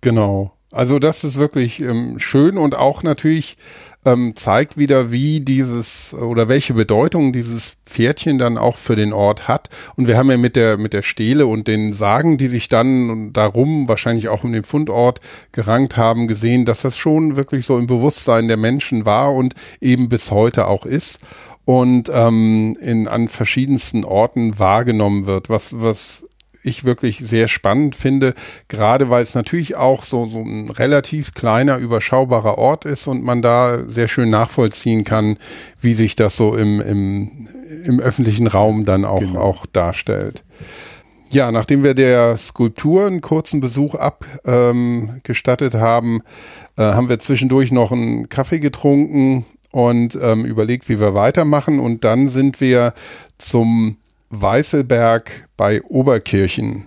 [0.00, 0.52] Genau.
[0.72, 3.58] Also das ist wirklich ähm, schön und auch natürlich
[4.04, 9.48] ähm, zeigt wieder, wie dieses oder welche Bedeutung dieses Pferdchen dann auch für den Ort
[9.48, 9.68] hat.
[9.96, 13.32] Und wir haben ja mit der mit der Stele und den Sagen, die sich dann
[13.32, 15.20] darum wahrscheinlich auch um den Fundort
[15.52, 20.08] gerankt haben, gesehen, dass das schon wirklich so im Bewusstsein der Menschen war und eben
[20.08, 21.20] bis heute auch ist
[21.64, 26.26] und ähm, in an verschiedensten Orten wahrgenommen wird, was was
[26.62, 28.34] ich wirklich sehr spannend finde,
[28.68, 33.42] gerade weil es natürlich auch so, so ein relativ kleiner, überschaubarer Ort ist und man
[33.42, 35.38] da sehr schön nachvollziehen kann,
[35.80, 37.48] wie sich das so im, im,
[37.84, 39.40] im öffentlichen Raum dann auch, genau.
[39.40, 40.44] auch darstellt.
[41.30, 46.22] Ja, nachdem wir der Skulptur einen kurzen Besuch abgestattet ähm, haben,
[46.76, 51.80] äh, haben wir zwischendurch noch einen Kaffee getrunken und ähm, überlegt, wie wir weitermachen.
[51.80, 52.92] Und dann sind wir
[53.38, 53.96] zum
[54.32, 56.86] Weißelberg bei Oberkirchen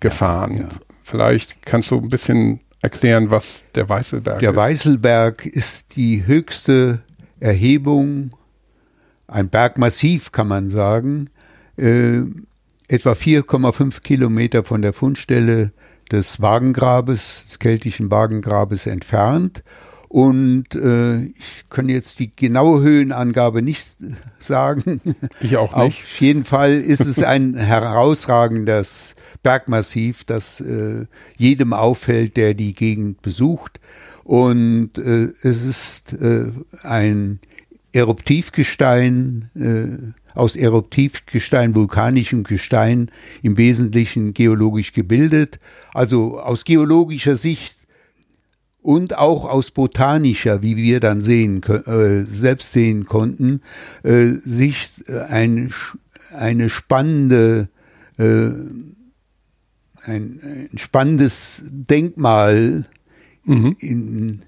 [0.00, 0.56] gefahren.
[0.56, 0.68] Ja, ja.
[1.02, 4.54] Vielleicht kannst du ein bisschen erklären, was der Weißelberg der ist.
[4.54, 7.02] Der Weißelberg ist die höchste
[7.38, 8.32] Erhebung,
[9.28, 11.30] ein Bergmassiv kann man sagen,
[11.76, 12.20] äh,
[12.88, 15.72] etwa 4,5 Kilometer von der Fundstelle
[16.10, 19.62] des Wagengrabes, des keltischen Wagengrabes entfernt
[20.08, 23.96] und äh, ich kann jetzt die genaue Höhenangabe nicht
[24.38, 25.00] sagen.
[25.40, 26.02] Ich auch nicht.
[26.02, 33.22] Auf jeden Fall ist es ein herausragendes Bergmassiv, das äh, jedem auffällt, der die Gegend
[33.22, 33.80] besucht.
[34.24, 36.50] Und äh, es ist äh,
[36.82, 37.38] ein
[37.92, 43.10] Eruptivgestein, äh, aus Eruptivgestein, vulkanischem Gestein,
[43.42, 45.60] im Wesentlichen geologisch gebildet.
[45.94, 47.75] Also aus geologischer Sicht
[48.86, 53.60] und auch aus botanischer, wie wir dann sehen, äh, selbst sehen konnten,
[54.04, 55.72] äh, sich äh, ein,
[56.38, 57.68] eine spannende,
[58.16, 58.46] äh,
[60.04, 62.86] ein, ein, spannendes Denkmal
[63.44, 63.74] mhm.
[63.80, 64.42] in,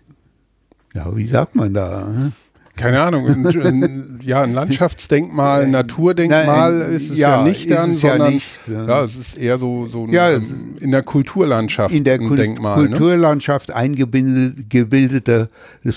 [0.95, 2.31] ja, wie sagt man da?
[2.79, 7.71] Keine Ahnung, ein, ein, ja, ein Landschaftsdenkmal, ein Naturdenkmal Nein, ist es ja, ja nicht
[7.71, 11.95] dann, sondern ja, nicht, ja, es ist eher so, so ja, ein, in der Kulturlandschaft
[11.95, 12.89] in der Kul Denkmal, ne?
[12.89, 13.77] Kulturlandschaft ne?
[13.77, 15.49] eingebildetes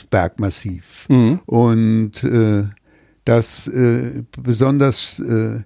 [0.10, 1.06] Bergmassiv.
[1.08, 1.40] Mhm.
[1.46, 2.64] Und äh,
[3.26, 5.60] das äh, besonders äh,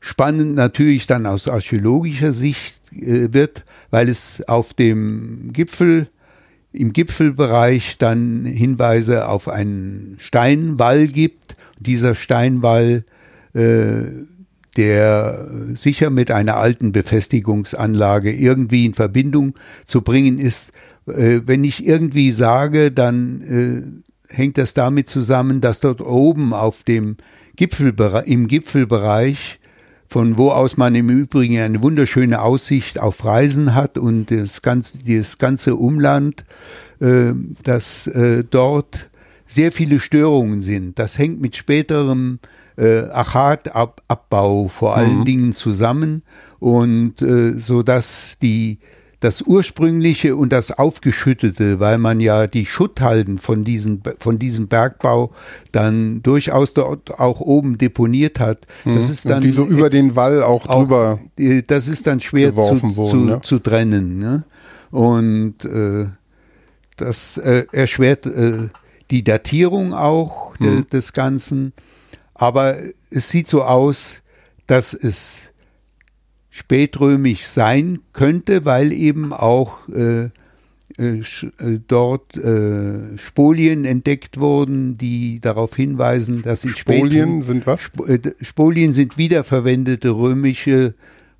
[0.00, 6.08] spannend natürlich dann aus archäologischer Sicht äh, wird, weil es auf dem Gipfel,
[6.76, 11.56] im Gipfelbereich dann Hinweise auf einen Steinwall gibt.
[11.78, 13.04] Dieser Steinwall,
[13.54, 14.04] äh,
[14.76, 19.54] der sicher mit einer alten Befestigungsanlage irgendwie in Verbindung
[19.84, 20.72] zu bringen ist.
[21.06, 26.82] Äh, wenn ich irgendwie sage, dann äh, hängt das damit zusammen, dass dort oben auf
[26.82, 27.16] dem
[27.56, 29.58] Gipfelbereich, im Gipfelbereich
[30.08, 34.98] von wo aus man im Übrigen eine wunderschöne Aussicht auf Reisen hat und das ganze,
[34.98, 36.44] das ganze Umland,
[37.00, 37.32] äh,
[37.62, 39.08] dass äh, dort
[39.46, 40.98] sehr viele Störungen sind.
[40.98, 42.40] Das hängt mit späterem
[42.76, 45.24] äh, Achatabbau vor allen mhm.
[45.24, 46.22] Dingen zusammen
[46.58, 48.78] und äh, so dass die
[49.26, 55.32] das ursprüngliche und das aufgeschüttete, weil man ja die Schutthalden von, diesen, von diesem Bergbau
[55.72, 58.68] dann durchaus dort auch oben deponiert hat.
[58.84, 59.10] Das mhm.
[59.10, 61.18] ist dann und die so über den Wall auch, auch drüber.
[61.36, 63.40] Äh, das ist dann schwer zu, wurden, zu, ne?
[63.42, 64.20] zu, trennen.
[64.20, 64.44] Ne?
[64.92, 66.06] Und äh,
[66.96, 68.68] das äh, erschwert äh,
[69.10, 70.64] die Datierung auch mhm.
[70.64, 71.72] de, des Ganzen.
[72.32, 72.76] Aber
[73.10, 74.22] es sieht so aus,
[74.68, 75.45] dass es
[76.56, 80.30] spätrömisch sein könnte, weil eben auch äh,
[80.98, 81.22] äh, äh,
[81.86, 87.82] dort äh, Spolien entdeckt wurden, die darauf hinweisen, dass in Spolien sind was?
[87.92, 90.94] Sp äh, Spolien sind wiederverwendete römische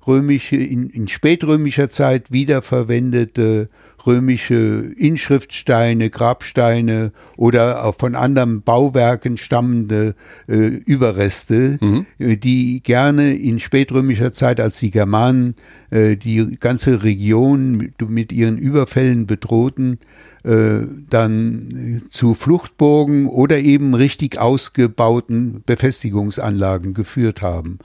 [0.07, 3.69] römische in, in spätrömischer Zeit wiederverwendete
[4.07, 10.15] römische Inschriftsteine, Grabsteine oder auch von anderen Bauwerken stammende
[10.47, 12.05] äh, Überreste, mhm.
[12.17, 15.55] äh, die gerne in spätrömischer Zeit, als die Germanen
[15.89, 19.99] äh, die ganze Region mit, mit ihren Überfällen bedrohten,
[20.43, 27.79] äh, dann äh, zu Fluchtburgen oder eben richtig ausgebauten Befestigungsanlagen geführt haben.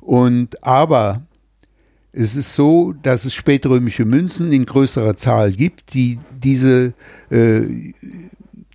[0.00, 1.22] Und aber
[2.12, 6.92] es ist so, dass es spätrömische Münzen in größerer Zahl gibt, die diese,
[7.30, 7.92] äh,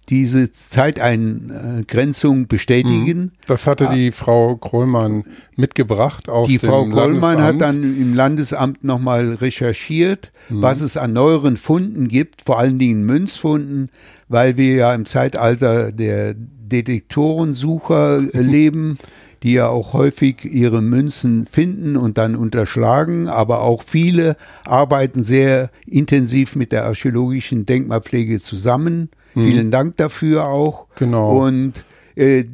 [0.10, 3.20] diese Zeiteingrenzung bestätigen.
[3.20, 3.32] Mhm.
[3.46, 5.24] Das hatte die Frau Krollmann
[5.56, 10.62] mitgebracht aus Die Frau Krollmann hat dann im Landesamt nochmal recherchiert, mhm.
[10.64, 13.92] was es an neueren Funden gibt, vor allen Dingen Münzfunden,
[14.30, 18.98] weil wir ja im Zeitalter der Detektorensucher leben
[19.44, 24.36] die ja auch häufig ihre Münzen finden und dann unterschlagen, aber auch viele
[24.66, 29.10] arbeiten sehr intensiv mit der archäologischen Denkmalpflege zusammen.
[29.36, 29.44] Mhm.
[29.44, 30.88] Vielen Dank dafür auch.
[30.96, 31.46] Genau.
[31.46, 31.86] Und
[32.16, 32.46] äh,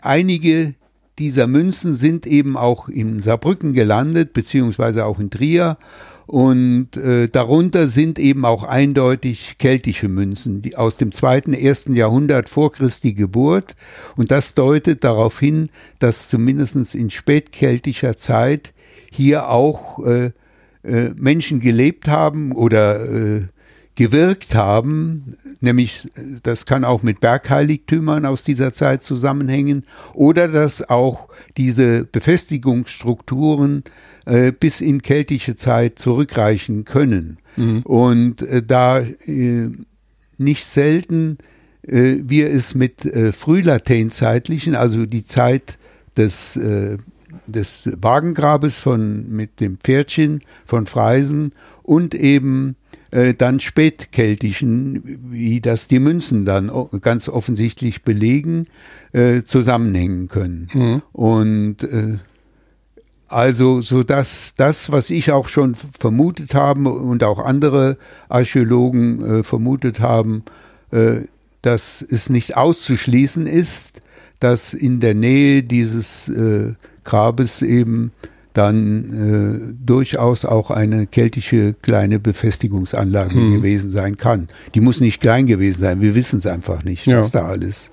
[0.00, 0.74] einige
[1.18, 5.78] dieser Münzen sind eben auch in Saarbrücken gelandet, beziehungsweise auch in Trier.
[6.26, 12.48] Und äh, darunter sind eben auch eindeutig keltische Münzen, die aus dem zweiten, ersten Jahrhundert
[12.48, 13.76] vor Christi Geburt.
[14.16, 15.68] Und das deutet darauf hin,
[15.98, 18.72] dass zumindest in spätkeltischer Zeit
[19.10, 20.30] hier auch äh,
[20.82, 23.42] äh, Menschen gelebt haben oder äh,
[23.94, 26.10] gewirkt haben, nämlich
[26.42, 33.84] das kann auch mit Bergheiligtümern aus dieser Zeit zusammenhängen oder dass auch diese Befestigungsstrukturen
[34.26, 37.38] äh, bis in keltische Zeit zurückreichen können.
[37.56, 37.82] Mhm.
[37.82, 39.68] Und äh, da äh,
[40.38, 41.38] nicht selten
[41.82, 45.78] äh, wir es mit äh, frühlateinzeitlichen, also die Zeit
[46.16, 46.98] des äh,
[47.46, 51.50] des Wagengrabes von mit dem Pferdchen von Freisen
[51.82, 52.76] und eben
[53.38, 56.70] dann spätkeltischen, wie das die Münzen dann
[57.00, 58.66] ganz offensichtlich belegen,
[59.12, 60.68] äh, zusammenhängen können.
[60.72, 61.02] Mhm.
[61.12, 62.18] Und äh,
[63.34, 67.96] also, so dass das, was ich auch schon vermutet habe und auch andere
[68.28, 70.44] Archäologen äh, vermutet haben,
[70.92, 71.22] äh,
[71.60, 74.00] dass es nicht auszuschließen ist,
[74.38, 78.12] dass in der Nähe dieses äh, Grabes eben
[78.52, 83.52] dann äh, durchaus auch eine keltische kleine Befestigungsanlage hm.
[83.52, 84.48] gewesen sein kann.
[84.74, 87.18] Die muss nicht klein gewesen sein, wir wissen es einfach nicht, ja.
[87.18, 87.90] was da alles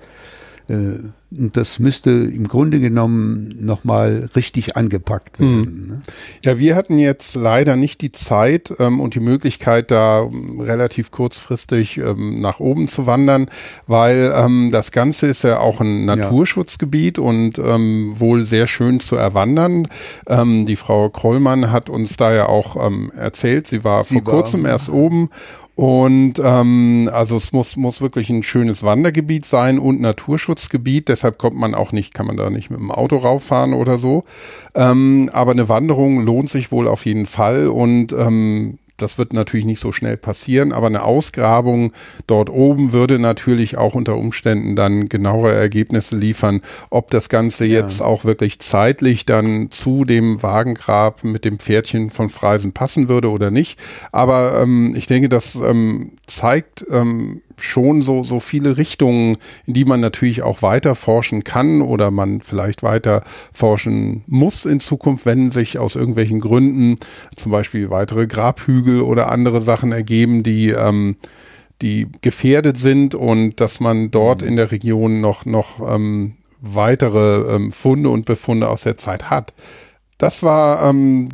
[0.68, 0.98] äh,
[1.38, 5.64] und das müsste im Grunde genommen nochmal richtig angepackt werden.
[5.64, 5.88] Hm.
[5.88, 6.02] Ne?
[6.44, 11.10] Ja, wir hatten jetzt leider nicht die Zeit ähm, und die Möglichkeit, da ähm, relativ
[11.10, 13.48] kurzfristig ähm, nach oben zu wandern,
[13.86, 17.24] weil ähm, das Ganze ist ja auch ein Naturschutzgebiet ja.
[17.24, 19.88] und ähm, wohl sehr schön zu erwandern.
[20.26, 22.76] Ähm, die Frau Krollmann hat uns da ja auch
[23.16, 25.30] erzählt, sie war sie vor war, kurzem erst oben
[25.74, 31.08] und ähm, also es muss, muss wirklich ein schönes Wandergebiet sein und Naturschutzgebiet.
[31.22, 34.24] Deshalb kommt man auch nicht, kann man da nicht mit dem Auto rauffahren oder so.
[34.74, 37.68] Ähm, aber eine Wanderung lohnt sich wohl auf jeden Fall.
[37.68, 41.92] Und ähm, das wird natürlich nicht so schnell passieren, aber eine Ausgrabung
[42.26, 46.60] dort oben würde natürlich auch unter Umständen dann genauere Ergebnisse liefern,
[46.90, 47.80] ob das Ganze ja.
[47.80, 53.30] jetzt auch wirklich zeitlich dann zu dem Wagengrab mit dem Pferdchen von Freisen passen würde
[53.30, 53.78] oder nicht.
[54.10, 59.84] Aber ähm, ich denke, das ähm, zeigt ähm, schon so, so viele Richtungen, in die
[59.84, 65.50] man natürlich auch weiter forschen kann oder man vielleicht weiter forschen muss in Zukunft, wenn
[65.50, 66.96] sich aus irgendwelchen Gründen
[67.36, 71.16] zum Beispiel weitere Grabhügel oder andere Sachen ergeben, die, ähm,
[71.80, 74.48] die gefährdet sind und dass man dort mhm.
[74.48, 79.52] in der Region noch, noch ähm, weitere ähm, Funde und Befunde aus der Zeit hat.
[80.18, 81.28] Das war ähm,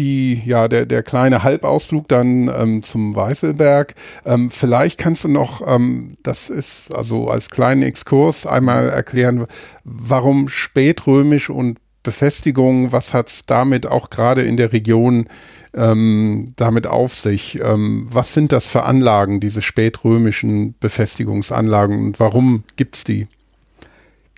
[0.00, 3.94] die, ja, der, der kleine Halbausflug dann ähm, zum Weißelberg.
[4.24, 9.46] Ähm, vielleicht kannst du noch, ähm, das ist also als kleinen Exkurs einmal erklären,
[9.84, 15.28] warum spätrömisch und Befestigung, was hat's damit auch gerade in der Region
[15.74, 17.60] ähm, damit auf sich?
[17.62, 23.28] Ähm, was sind das für Anlagen, diese spätrömischen Befestigungsanlagen und warum gibt's die?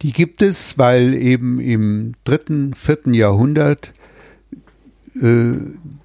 [0.02, 3.92] Die gibt es, weil eben im dritten, vierten Jahrhundert
[5.20, 5.54] äh,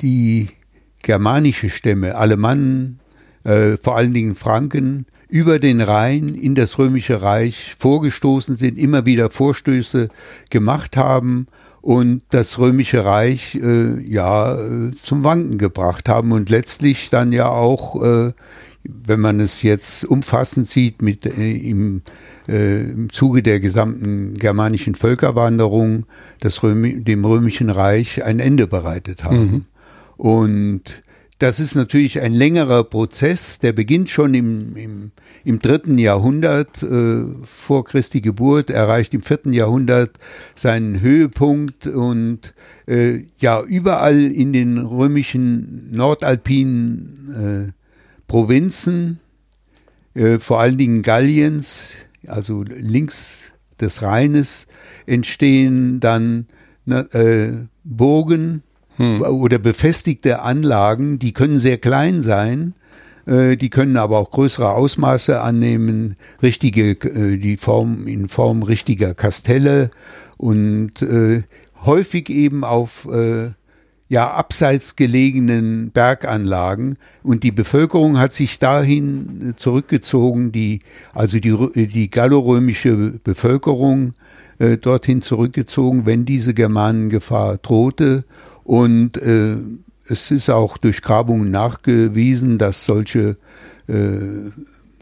[0.02, 0.50] die
[1.04, 3.00] germanische Stämme, Alemannen,
[3.44, 9.06] äh, vor allen Dingen Franken, über den Rhein in das römische Reich vorgestoßen sind, immer
[9.06, 10.10] wieder Vorstöße
[10.50, 11.48] gemacht haben
[11.82, 17.50] und das römische Reich äh, ja äh, zum Wanken gebracht haben und letztlich dann ja
[17.50, 18.34] auch, äh,
[18.84, 22.02] wenn man es jetzt umfassend sieht, mit äh, im
[22.48, 26.06] im Zuge der gesamten germanischen Völkerwanderung
[26.40, 29.40] das Römi dem Römischen Reich ein Ende bereitet haben.
[29.40, 29.66] Mhm.
[30.18, 31.04] Und
[31.40, 35.12] das ist natürlich ein längerer Prozess, der beginnt schon im, im,
[35.44, 40.14] im dritten Jahrhundert äh, vor Christi Geburt, erreicht im vierten Jahrhundert
[40.56, 42.56] seinen Höhepunkt und
[42.88, 47.72] äh, ja, überall in den römischen nordalpinen äh,
[48.28, 49.20] Provinzen,
[50.16, 54.68] äh, vor allen Dingen Galliens, also links des Rheines,
[55.06, 56.48] entstehen dann
[56.86, 58.64] ne, äh, Burgen
[58.98, 59.22] hm.
[59.22, 62.74] oder befestigte Anlagen, die können sehr klein sein,
[63.26, 69.14] äh, die können aber auch größere Ausmaße annehmen, richtige, äh, die Form in Form richtiger
[69.14, 69.92] Kastelle
[70.38, 71.44] und äh,
[71.86, 73.52] häufig eben auf äh,
[74.10, 76.98] ja abseits gelegenen Berganlagen.
[77.24, 80.80] Und die Bevölkerung hat sich dahin zurückgezogen, die
[81.14, 84.14] also die die gallorömische Bevölkerung
[84.60, 88.24] äh, dorthin zurückgezogen, wenn diese Germanengefahr drohte.
[88.64, 89.58] Und äh,
[90.08, 93.38] es ist auch durch Grabungen nachgewiesen, dass solche
[93.88, 94.52] äh,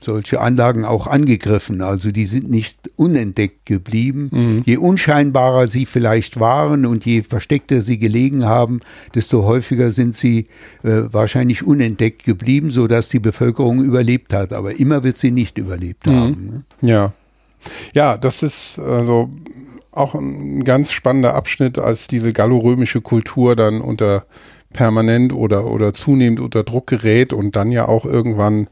[0.05, 1.81] solche Anlagen auch angegriffen.
[1.81, 4.29] Also die sind nicht unentdeckt geblieben.
[4.31, 4.63] Mhm.
[4.65, 8.81] Je unscheinbarer sie vielleicht waren und je versteckter sie gelegen haben,
[9.13, 10.47] desto häufiger sind sie
[10.83, 14.53] äh, wahrscheinlich unentdeckt geblieben, sodass die Bevölkerung überlebt hat.
[14.53, 16.11] Aber immer wird sie nicht überlebt mhm.
[16.11, 16.45] haben.
[16.81, 16.89] Ne?
[16.89, 17.13] Ja.
[17.95, 19.31] Ja, das ist also
[19.91, 24.25] auch ein ganz spannender Abschnitt, als diese gallorömische Kultur dann unter
[24.75, 28.67] permanent oder, oder zunehmend unter Druck gerät und dann ja auch irgendwann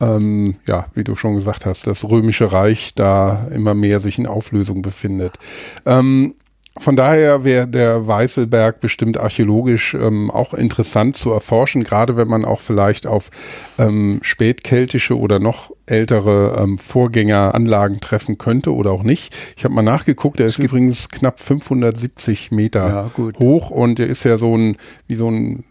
[0.00, 4.26] ähm, ja, wie du schon gesagt hast, das Römische Reich da immer mehr sich in
[4.26, 5.38] Auflösung befindet.
[5.84, 6.34] Ähm,
[6.78, 12.44] von daher wäre der Weißelberg bestimmt archäologisch ähm, auch interessant zu erforschen, gerade wenn man
[12.44, 13.30] auch vielleicht auf
[13.78, 19.34] ähm, spätkeltische oder noch ältere ähm, Vorgängeranlagen treffen könnte oder auch nicht.
[19.56, 24.24] Ich habe mal nachgeguckt, der ist übrigens knapp 570 Meter ja, hoch und der ist
[24.24, 24.76] ja so ein
[25.08, 25.64] wie so ein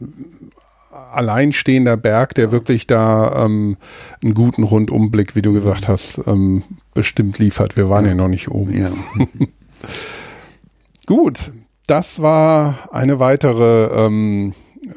[1.16, 3.78] alleinstehender Berg, der wirklich da ähm,
[4.24, 6.64] einen guten Rundumblick, wie du gesagt hast, ähm,
[6.94, 7.78] bestimmt liefert.
[7.78, 8.80] Wir waren ja, ja noch nicht oben.
[8.80, 8.92] Ja.
[11.06, 11.52] Gut,
[11.88, 14.54] das war eine weitere ähm,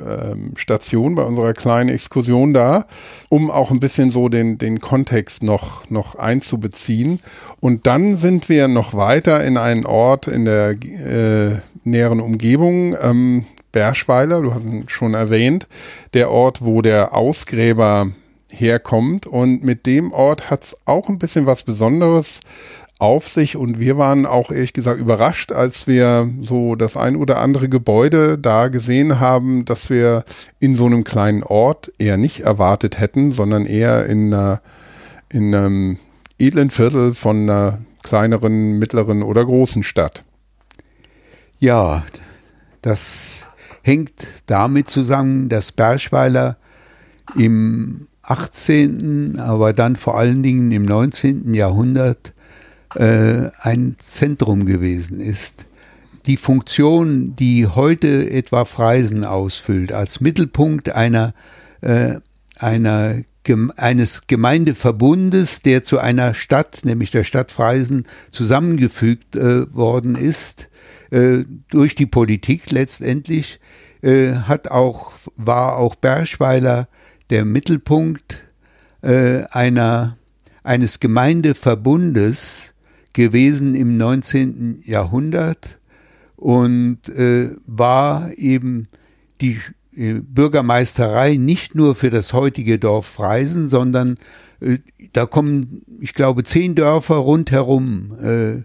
[0.06, 2.86] ähm, Station bei unserer kleinen Exkursion da,
[3.28, 7.20] um auch ein bisschen so den, den Kontext noch, noch einzubeziehen.
[7.60, 12.96] Und dann sind wir noch weiter in einen Ort in der äh, näheren Umgebung.
[13.00, 13.46] Ähm,
[13.78, 15.68] Berschweiler, du hast ihn schon erwähnt,
[16.12, 18.10] der Ort, wo der Ausgräber
[18.50, 19.24] herkommt.
[19.24, 22.40] Und mit dem Ort hat es auch ein bisschen was Besonderes
[22.98, 27.38] auf sich und wir waren auch ehrlich gesagt überrascht, als wir so das ein oder
[27.38, 30.24] andere Gebäude da gesehen haben, dass wir
[30.58, 34.60] in so einem kleinen Ort eher nicht erwartet hätten, sondern eher in, einer,
[35.28, 35.98] in einem
[36.40, 40.24] edlen Viertel von einer kleineren, mittleren oder großen Stadt.
[41.60, 42.02] Ja,
[42.82, 43.47] das
[43.88, 46.58] hängt damit zusammen, dass Berschweiler
[47.36, 51.54] im 18., aber dann vor allen Dingen im 19.
[51.54, 52.34] Jahrhundert
[52.94, 55.64] äh, ein Zentrum gewesen ist.
[56.26, 61.32] die Funktion, die heute etwa Freisen ausfüllt, als Mittelpunkt einer,
[61.80, 62.16] äh,
[62.58, 63.22] einer
[63.78, 70.67] eines Gemeindeverbundes, der zu einer Stadt, nämlich der Stadt Freisen, zusammengefügt äh, worden ist,
[71.10, 73.60] äh, durch die Politik letztendlich,
[74.02, 76.88] äh, hat auch, war auch Berschweiler
[77.30, 78.46] der Mittelpunkt
[79.02, 80.16] äh, einer,
[80.62, 82.74] eines Gemeindeverbundes
[83.12, 84.82] gewesen im 19.
[84.84, 85.78] Jahrhundert
[86.36, 88.86] und äh, war eben
[89.40, 89.58] die
[89.96, 94.16] äh, Bürgermeisterei nicht nur für das heutige Dorf Freisen, sondern
[95.12, 98.62] da kommen, ich glaube, zehn Dörfer rundherum äh,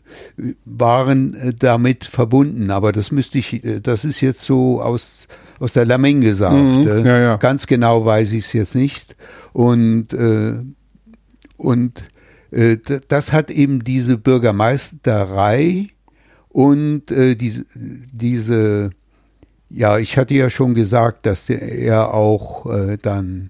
[0.66, 2.72] waren äh, damit verbunden.
[2.72, 5.28] Aber das müsste ich, äh, das ist jetzt so aus,
[5.60, 6.56] aus der Lameng gesagt.
[6.56, 7.36] Mhm, ja, ja.
[7.38, 9.16] Ganz genau weiß ich es jetzt nicht.
[9.54, 10.56] Und, äh,
[11.58, 12.10] und
[12.52, 15.90] äh, das hat eben diese Bürgermeisterei
[16.50, 18.92] und äh, diese, diese
[19.70, 23.50] ja, ich hatte ja schon gesagt, dass er auch äh, dann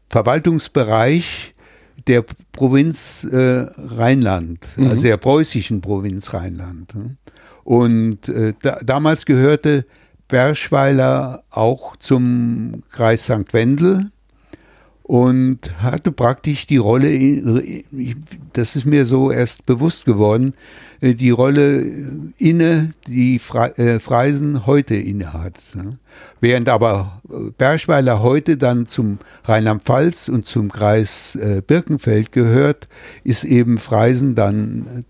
[0.09, 1.53] Verwaltungsbereich
[2.07, 4.89] der Provinz äh, Rheinland, mhm.
[4.89, 6.93] also der preußischen Provinz Rheinland.
[7.63, 9.85] Und äh, da, damals gehörte
[10.27, 13.53] Berschweiler auch zum Kreis St.
[13.53, 14.11] Wendel
[15.11, 17.11] und hatte praktisch die Rolle,
[18.53, 20.53] das ist mir so erst bewusst geworden,
[21.01, 21.85] äh, die Rolle
[22.37, 23.41] inne, die
[23.75, 25.55] äh, Freisen heute innehat.
[26.39, 32.87] Während aber äh, Berschweiler heute dann zum Rheinland-Pfalz und zum Kreis Birkenfeld gehört,
[33.25, 35.03] ist eben Freisen dann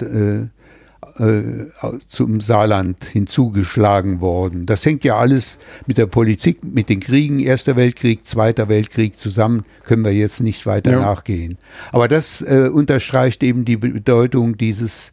[1.18, 4.66] äh, zum Saarland hinzugeschlagen worden.
[4.66, 5.58] Das hängt ja alles
[5.88, 10.66] mit der Politik, mit den Kriegen, Erster Weltkrieg, Zweiter Weltkrieg zusammen, können wir jetzt nicht
[10.66, 11.00] weiter ja.
[11.00, 11.58] nachgehen.
[11.92, 15.12] Aber das äh, unterstreicht eben die Bedeutung dieses,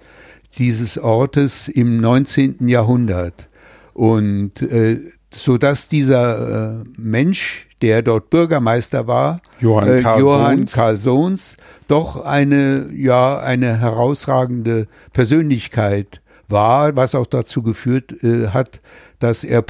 [0.59, 2.69] dieses Ortes im 19.
[2.69, 3.49] Jahrhundert.
[3.95, 4.99] Und äh,
[5.35, 10.73] so dass dieser äh, Mensch, der dort Bürgermeister war, Johann, äh, Karl, Johann Sohns.
[10.73, 11.57] Karl Sohns,
[11.89, 18.81] doch eine, ja, eine herausragende Persönlichkeit war, was auch dazu geführt äh, hat,
[19.19, 19.62] dass er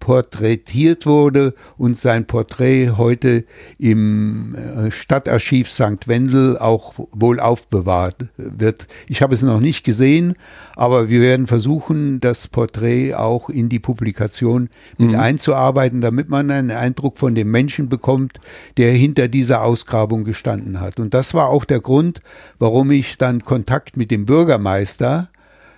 [0.00, 3.44] porträtiert wurde und sein Porträt heute
[3.78, 6.06] im äh, Stadtarchiv St.
[6.06, 8.86] Wendel auch wohl aufbewahrt wird.
[9.08, 10.34] Ich habe es noch nicht gesehen,
[10.74, 14.68] aber wir werden versuchen, das Porträt auch in die Publikation
[14.98, 15.18] mit mhm.
[15.18, 18.40] einzuarbeiten, damit man einen Eindruck von dem Menschen bekommt,
[18.76, 21.00] der hinter dieser Ausgrabung gestanden hat.
[21.00, 22.20] Und das war auch der Grund,
[22.58, 25.30] warum ich dann Kontakt mit dem Bürgermeister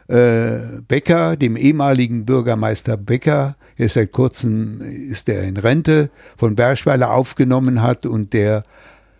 [0.09, 6.57] äh, Becker, dem ehemaligen Bürgermeister Becker, er ist seit kurzem ist er in Rente, von
[6.57, 8.63] Berschweiler aufgenommen hat und der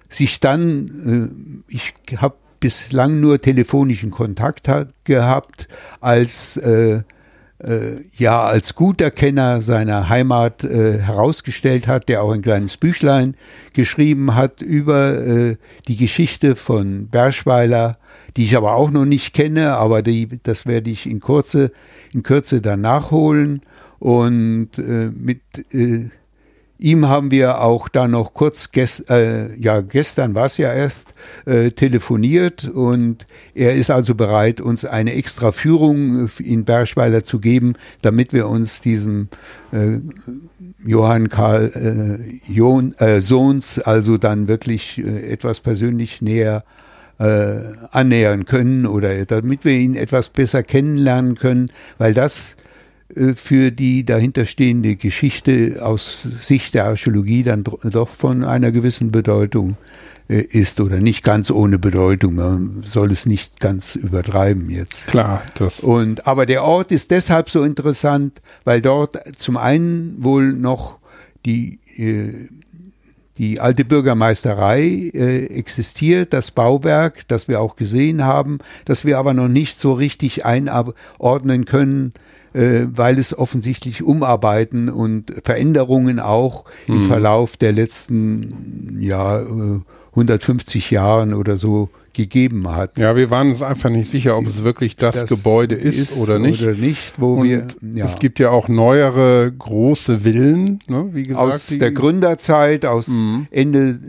[0.09, 1.33] sich dann,
[1.69, 5.69] äh, ich habe bislang nur telefonischen Kontakt hat, gehabt,
[6.01, 7.03] als äh,
[7.59, 13.37] äh, ja als guter Kenner seiner Heimat äh, herausgestellt hat, der auch ein kleines Büchlein
[13.73, 15.57] geschrieben hat über äh,
[15.87, 17.99] die Geschichte von Berschweiler
[18.39, 21.73] die ich aber auch noch nicht kenne, aber die, das werde ich in Kürze,
[22.15, 23.63] in Kürze dann nachholen.
[23.99, 25.41] Und äh, mit
[25.75, 26.09] äh,
[26.79, 31.17] ihm haben wir auch da noch kurz, gest, äh, ja gestern war es ja erst,
[31.47, 37.75] äh, telefoniert und er ist also bereit, uns eine extra Führung in Bergweiler zu geben,
[38.03, 39.31] damit wir uns diesem
[39.73, 39.99] äh,
[40.87, 46.63] Johann Karl äh, John, äh, Sohns also dann wirklich äh, etwas persönlich näher
[47.19, 52.57] äh, annähern können oder damit wir ihn etwas besser kennenlernen können, weil das
[53.15, 59.77] äh, für die dahinterstehende Geschichte aus Sicht der Archäologie dann doch von einer gewissen Bedeutung
[60.29, 62.35] äh, ist oder nicht ganz ohne Bedeutung.
[62.35, 65.09] Man soll es nicht ganz übertreiben jetzt.
[65.09, 65.81] Klar, das.
[65.81, 70.99] Und, aber der Ort ist deshalb so interessant, weil dort zum einen wohl noch
[71.47, 72.49] die äh,
[73.39, 79.33] die alte Bürgermeisterei äh, existiert, das Bauwerk, das wir auch gesehen haben, das wir aber
[79.33, 82.13] noch nicht so richtig einordnen können,
[82.53, 86.95] äh, weil es offensichtlich Umarbeiten und Veränderungen auch mhm.
[86.97, 89.41] im Verlauf der letzten ja,
[90.11, 92.99] 150 äh, Jahren oder so gegeben hat.
[92.99, 96.19] Ja, wir waren uns einfach nicht sicher, ob es wirklich das, das Gebäude ist, ist,
[96.19, 96.63] oder nicht.
[96.63, 97.67] Oder nicht, wo Und wir.
[97.95, 98.05] Ja.
[98.05, 101.55] Es gibt ja auch neuere große Villen, ne, wie gesagt.
[101.55, 103.47] Aus der Gründerzeit, aus mhm.
[103.51, 104.01] Ende,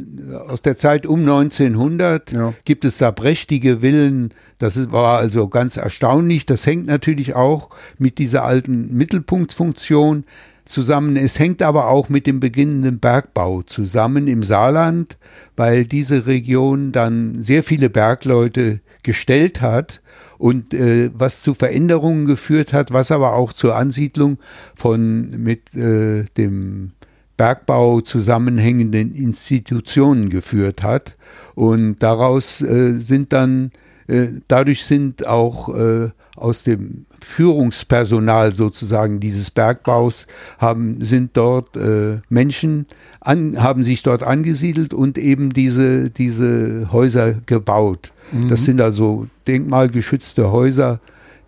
[0.48, 2.54] aus der Zeit um 1900 ja.
[2.66, 4.34] gibt es da prächtige Villen.
[4.58, 6.46] Das war also ganz erstaunlich.
[6.46, 10.26] Das hängt natürlich auch mit dieser alten Mittelpunktsfunktion
[10.70, 11.18] zusammen.
[11.18, 15.18] Es hängt aber auch mit dem beginnenden Bergbau zusammen im Saarland,
[15.56, 20.02] weil diese Region dann sehr viele Bergleute gestellt hat
[20.38, 24.38] und äh, was zu Veränderungen geführt hat, was aber auch zur Ansiedlung
[24.76, 26.92] von mit äh, dem
[27.36, 31.16] Bergbau zusammenhängenden Institutionen geführt hat.
[31.56, 33.72] Und daraus äh, sind dann,
[34.08, 36.10] äh, dadurch sind auch äh,
[36.40, 42.88] aus dem Führungspersonal sozusagen dieses Bergbaus haben, sind dort äh, Menschen,
[43.20, 48.12] an, haben sich dort angesiedelt und eben diese, diese Häuser gebaut.
[48.32, 48.48] Mhm.
[48.48, 51.00] Das sind also denkmalgeschützte Häuser,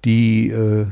[0.06, 0.88] die, äh,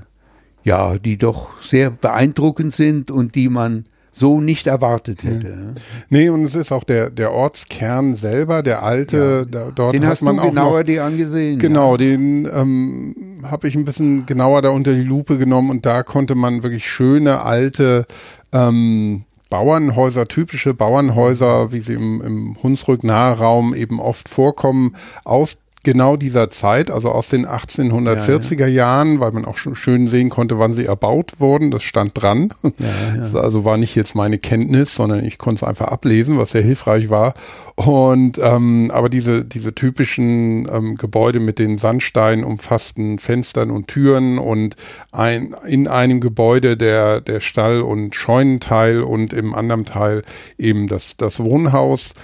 [0.63, 3.83] ja, die doch sehr beeindruckend sind und die man
[4.19, 5.47] so nicht erwartet hätte.
[5.47, 5.81] Ja.
[6.09, 9.45] Nee, und es ist auch der, der Ortskern selber, der alte, ja.
[9.45, 11.59] da, dort den hat hast man du auch genauer noch, dir angesehen.
[11.59, 11.97] Genau, ja.
[11.97, 16.35] den ähm, habe ich ein bisschen genauer da unter die Lupe genommen und da konnte
[16.35, 18.05] man wirklich schöne alte
[18.51, 26.49] ähm, Bauernhäuser, typische Bauernhäuser, wie sie im, im Hunsrück-Nahraum eben oft vorkommen, aus genau dieser
[26.49, 28.73] Zeit, also aus den 1840er ja, ja.
[28.73, 31.71] Jahren, weil man auch schön sehen konnte, wann sie erbaut wurden.
[31.71, 32.49] Das stand dran.
[32.63, 32.71] Ja,
[33.17, 36.61] das also war nicht jetzt meine Kenntnis, sondern ich konnte es einfach ablesen, was sehr
[36.61, 37.33] hilfreich war.
[37.75, 44.37] Und ähm, aber diese diese typischen ähm, Gebäude mit den Sandstein umfassten Fenstern und Türen
[44.37, 44.75] und
[45.13, 50.23] ein in einem Gebäude der der Stall und Scheunenteil und im anderen Teil
[50.57, 52.15] eben das das Wohnhaus.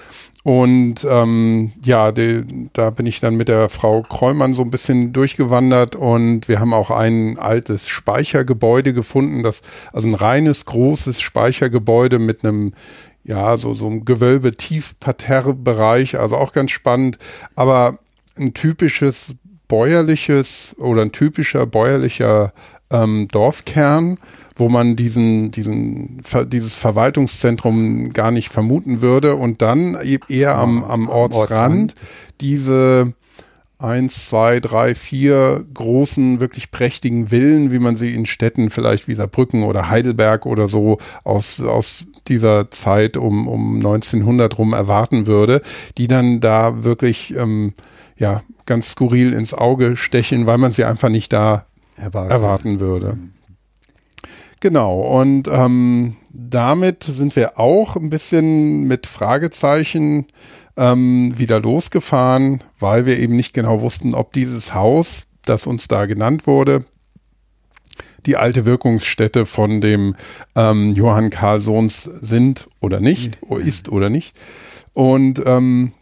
[0.46, 5.12] Und ähm, ja, die, da bin ich dann mit der Frau Kreumann so ein bisschen
[5.12, 12.20] durchgewandert und wir haben auch ein altes Speichergebäude gefunden, das also ein reines großes Speichergebäude
[12.20, 12.76] mit einem
[13.24, 17.18] ja so so einem Gewölbe Tiefparterre-Bereich, also auch ganz spannend,
[17.56, 17.98] aber
[18.38, 19.34] ein typisches
[19.68, 22.54] bäuerliches oder ein typischer bäuerlicher
[22.91, 24.18] ähm, Dorfkern
[24.56, 29.98] wo man diesen, diesen, dieses Verwaltungszentrum gar nicht vermuten würde und dann
[30.30, 31.95] eher am, am Ortsrand, Ortsrand.
[32.40, 33.14] diese
[33.78, 39.16] eins, zwei, drei, vier großen, wirklich prächtigen Villen, wie man sie in Städten vielleicht wie
[39.16, 45.62] Saarbrücken oder Heidelberg oder so aus, aus dieser Zeit um, um 1900 rum erwarten würde,
[45.98, 47.74] die dann da wirklich, ähm,
[48.18, 51.66] ja, ganz skurril ins Auge stechen, weil man sie einfach nicht da
[51.96, 53.14] erwarten, erwarten würde.
[53.16, 53.32] Mhm.
[54.60, 60.26] Genau, und ähm, damit sind wir auch ein bisschen mit Fragezeichen
[60.78, 66.06] ähm, wieder losgefahren, weil wir eben nicht genau wussten, ob dieses Haus, das uns da
[66.06, 66.86] genannt wurde,
[68.26, 70.16] die alte Wirkungsstätte von dem
[70.56, 74.36] ähm, Johann Karl Sohns sind oder nicht, ist oder nicht.
[74.94, 75.94] Und ähm,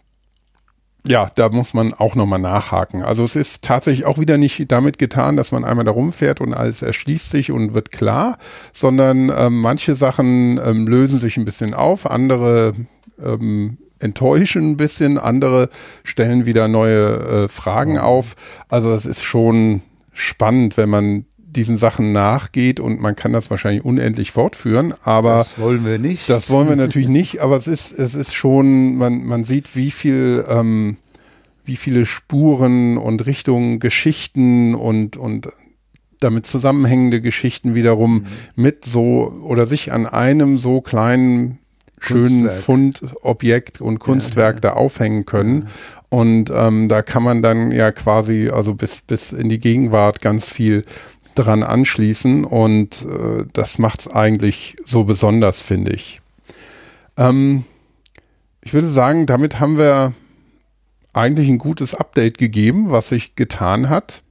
[1.05, 3.03] ja, da muss man auch nochmal nachhaken.
[3.03, 6.53] Also es ist tatsächlich auch wieder nicht damit getan, dass man einmal da rumfährt und
[6.53, 8.38] alles erschließt sich und wird klar,
[8.71, 12.73] sondern ähm, manche Sachen ähm, lösen sich ein bisschen auf, andere
[13.21, 15.69] ähm, enttäuschen ein bisschen, andere
[16.03, 18.35] stellen wieder neue äh, Fragen auf.
[18.69, 19.81] Also es ist schon
[20.13, 21.25] spannend, wenn man
[21.55, 26.30] diesen Sachen nachgeht und man kann das wahrscheinlich unendlich fortführen, aber das wollen wir nicht.
[26.30, 29.91] Das wollen wir natürlich nicht, aber es ist es ist schon man man sieht wie
[29.91, 30.97] viel ähm,
[31.65, 35.49] wie viele Spuren und Richtungen, Geschichten und und
[36.19, 38.25] damit zusammenhängende Geschichten wiederum mhm.
[38.55, 41.59] mit so oder sich an einem so kleinen
[41.99, 44.73] schönen Fundobjekt und Kunstwerk ja, ja.
[44.73, 45.61] da aufhängen können.
[45.61, 45.67] Ja.
[46.09, 50.51] Und ähm, da kann man dann ja quasi, also bis, bis in die Gegenwart ganz
[50.51, 50.84] viel
[51.35, 56.19] dran anschließen und äh, das macht es eigentlich so besonders, finde ich.
[57.18, 57.65] Ähm,
[58.61, 60.14] ich würde sagen, damit haben wir
[61.14, 64.23] eigentlich ein gutes Update gegeben, was sich getan hat.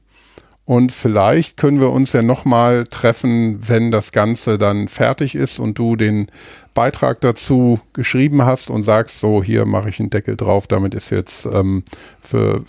[0.65, 5.77] Und vielleicht können wir uns ja nochmal treffen, wenn das Ganze dann fertig ist und
[5.79, 6.29] du den
[6.73, 11.11] Beitrag dazu geschrieben hast und sagst, so, hier mache ich einen Deckel drauf, damit ist
[11.11, 11.83] jetzt ähm,
[12.21, 12.65] für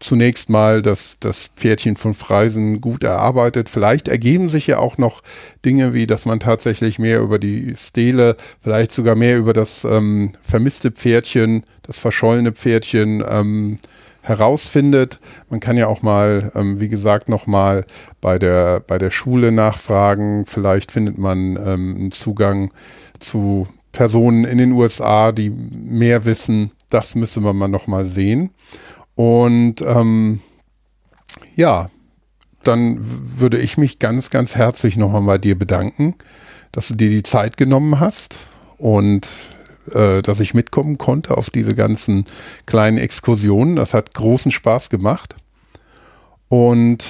[0.00, 3.68] zunächst mal das, das Pferdchen von Freisen gut erarbeitet.
[3.68, 5.22] Vielleicht ergeben sich ja auch noch
[5.64, 10.32] Dinge wie, dass man tatsächlich mehr über die Stele, vielleicht sogar mehr über das ähm,
[10.42, 13.78] vermisste Pferdchen, das verschollene Pferdchen ähm,
[14.22, 15.20] herausfindet.
[15.48, 17.84] Man kann ja auch mal, ähm, wie gesagt, nochmal
[18.20, 20.44] bei der, bei der Schule nachfragen.
[20.46, 22.72] Vielleicht findet man ähm, einen Zugang
[23.18, 26.72] zu Personen in den USA, die mehr wissen.
[26.90, 28.50] Das müsste man mal nochmal sehen.
[29.18, 30.38] Und ähm,
[31.56, 31.90] ja,
[32.62, 36.14] dann würde ich mich ganz, ganz herzlich nochmal bei dir bedanken,
[36.70, 38.36] dass du dir die Zeit genommen hast
[38.76, 39.28] und
[39.92, 42.26] äh, dass ich mitkommen konnte auf diese ganzen
[42.64, 43.74] kleinen Exkursionen.
[43.74, 45.34] Das hat großen Spaß gemacht.
[46.48, 47.04] Und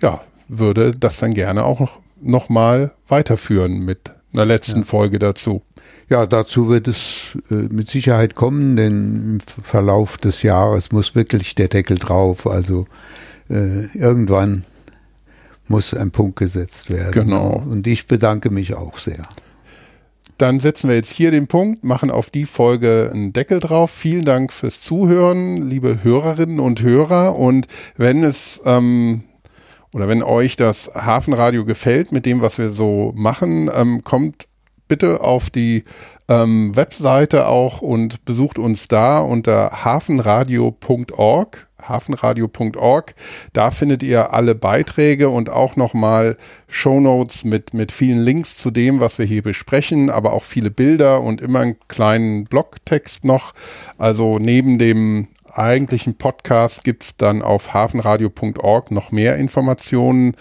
[0.00, 4.86] ja, würde das dann gerne auch nochmal weiterführen mit einer letzten ja.
[4.86, 5.60] Folge dazu.
[6.08, 11.54] Ja, dazu wird es äh, mit Sicherheit kommen, denn im Verlauf des Jahres muss wirklich
[11.54, 12.46] der Deckel drauf.
[12.46, 12.86] Also
[13.48, 14.64] äh, irgendwann
[15.68, 17.12] muss ein Punkt gesetzt werden.
[17.12, 17.64] Genau.
[17.68, 19.22] Und ich bedanke mich auch sehr.
[20.38, 23.90] Dann setzen wir jetzt hier den Punkt, machen auf die Folge einen Deckel drauf.
[23.90, 27.36] Vielen Dank fürs Zuhören, liebe Hörerinnen und Hörer.
[27.36, 29.22] Und wenn es ähm,
[29.92, 34.48] oder wenn euch das Hafenradio gefällt mit dem, was wir so machen, ähm, kommt
[34.92, 35.84] bitte auf die
[36.28, 43.14] ähm, Webseite auch und besucht uns da unter hafenradio.org hafenradio.org.
[43.54, 46.36] Da findet ihr alle Beiträge und auch nochmal
[46.68, 51.22] Shownotes mit, mit vielen Links zu dem, was wir hier besprechen, aber auch viele Bilder
[51.22, 53.54] und immer einen kleinen Blogtext noch.
[53.96, 60.36] Also neben dem eigentlichen Podcast gibt es dann auf hafenradio.org noch mehr Informationen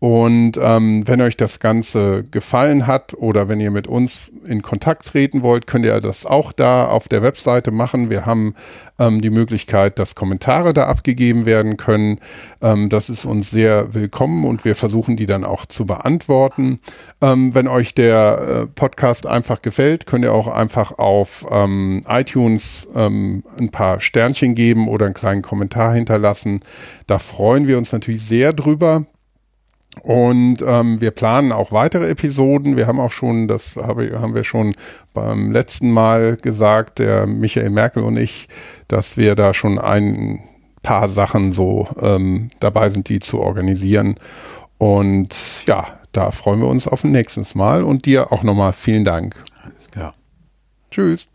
[0.00, 5.06] und ähm, wenn euch das Ganze gefallen hat oder wenn ihr mit uns in Kontakt
[5.06, 8.08] treten wollt, könnt ihr das auch da auf der Webseite machen.
[8.08, 8.54] Wir haben
[9.00, 12.20] ähm, die Möglichkeit, dass Kommentare da abgegeben werden können.
[12.62, 16.78] Ähm, das ist uns sehr willkommen und wir versuchen die dann auch zu beantworten.
[17.20, 22.86] Ähm, wenn euch der äh, Podcast einfach gefällt, könnt ihr auch einfach auf ähm, iTunes
[22.94, 26.60] ähm, ein paar Sternchen geben oder einen kleinen Kommentar hinterlassen.
[27.08, 29.04] Da freuen wir uns natürlich sehr drüber.
[30.02, 32.76] Und ähm, wir planen auch weitere Episoden.
[32.76, 34.74] Wir haben auch schon, das habe, haben wir schon
[35.12, 38.48] beim letzten Mal gesagt, der Michael Merkel und ich,
[38.86, 40.40] dass wir da schon ein
[40.82, 44.14] paar Sachen so ähm, dabei sind, die zu organisieren.
[44.78, 45.34] Und
[45.66, 49.36] ja, da freuen wir uns auf ein nächstes Mal und dir auch nochmal vielen Dank.
[49.96, 50.14] Ja.
[50.90, 51.28] Tschüss.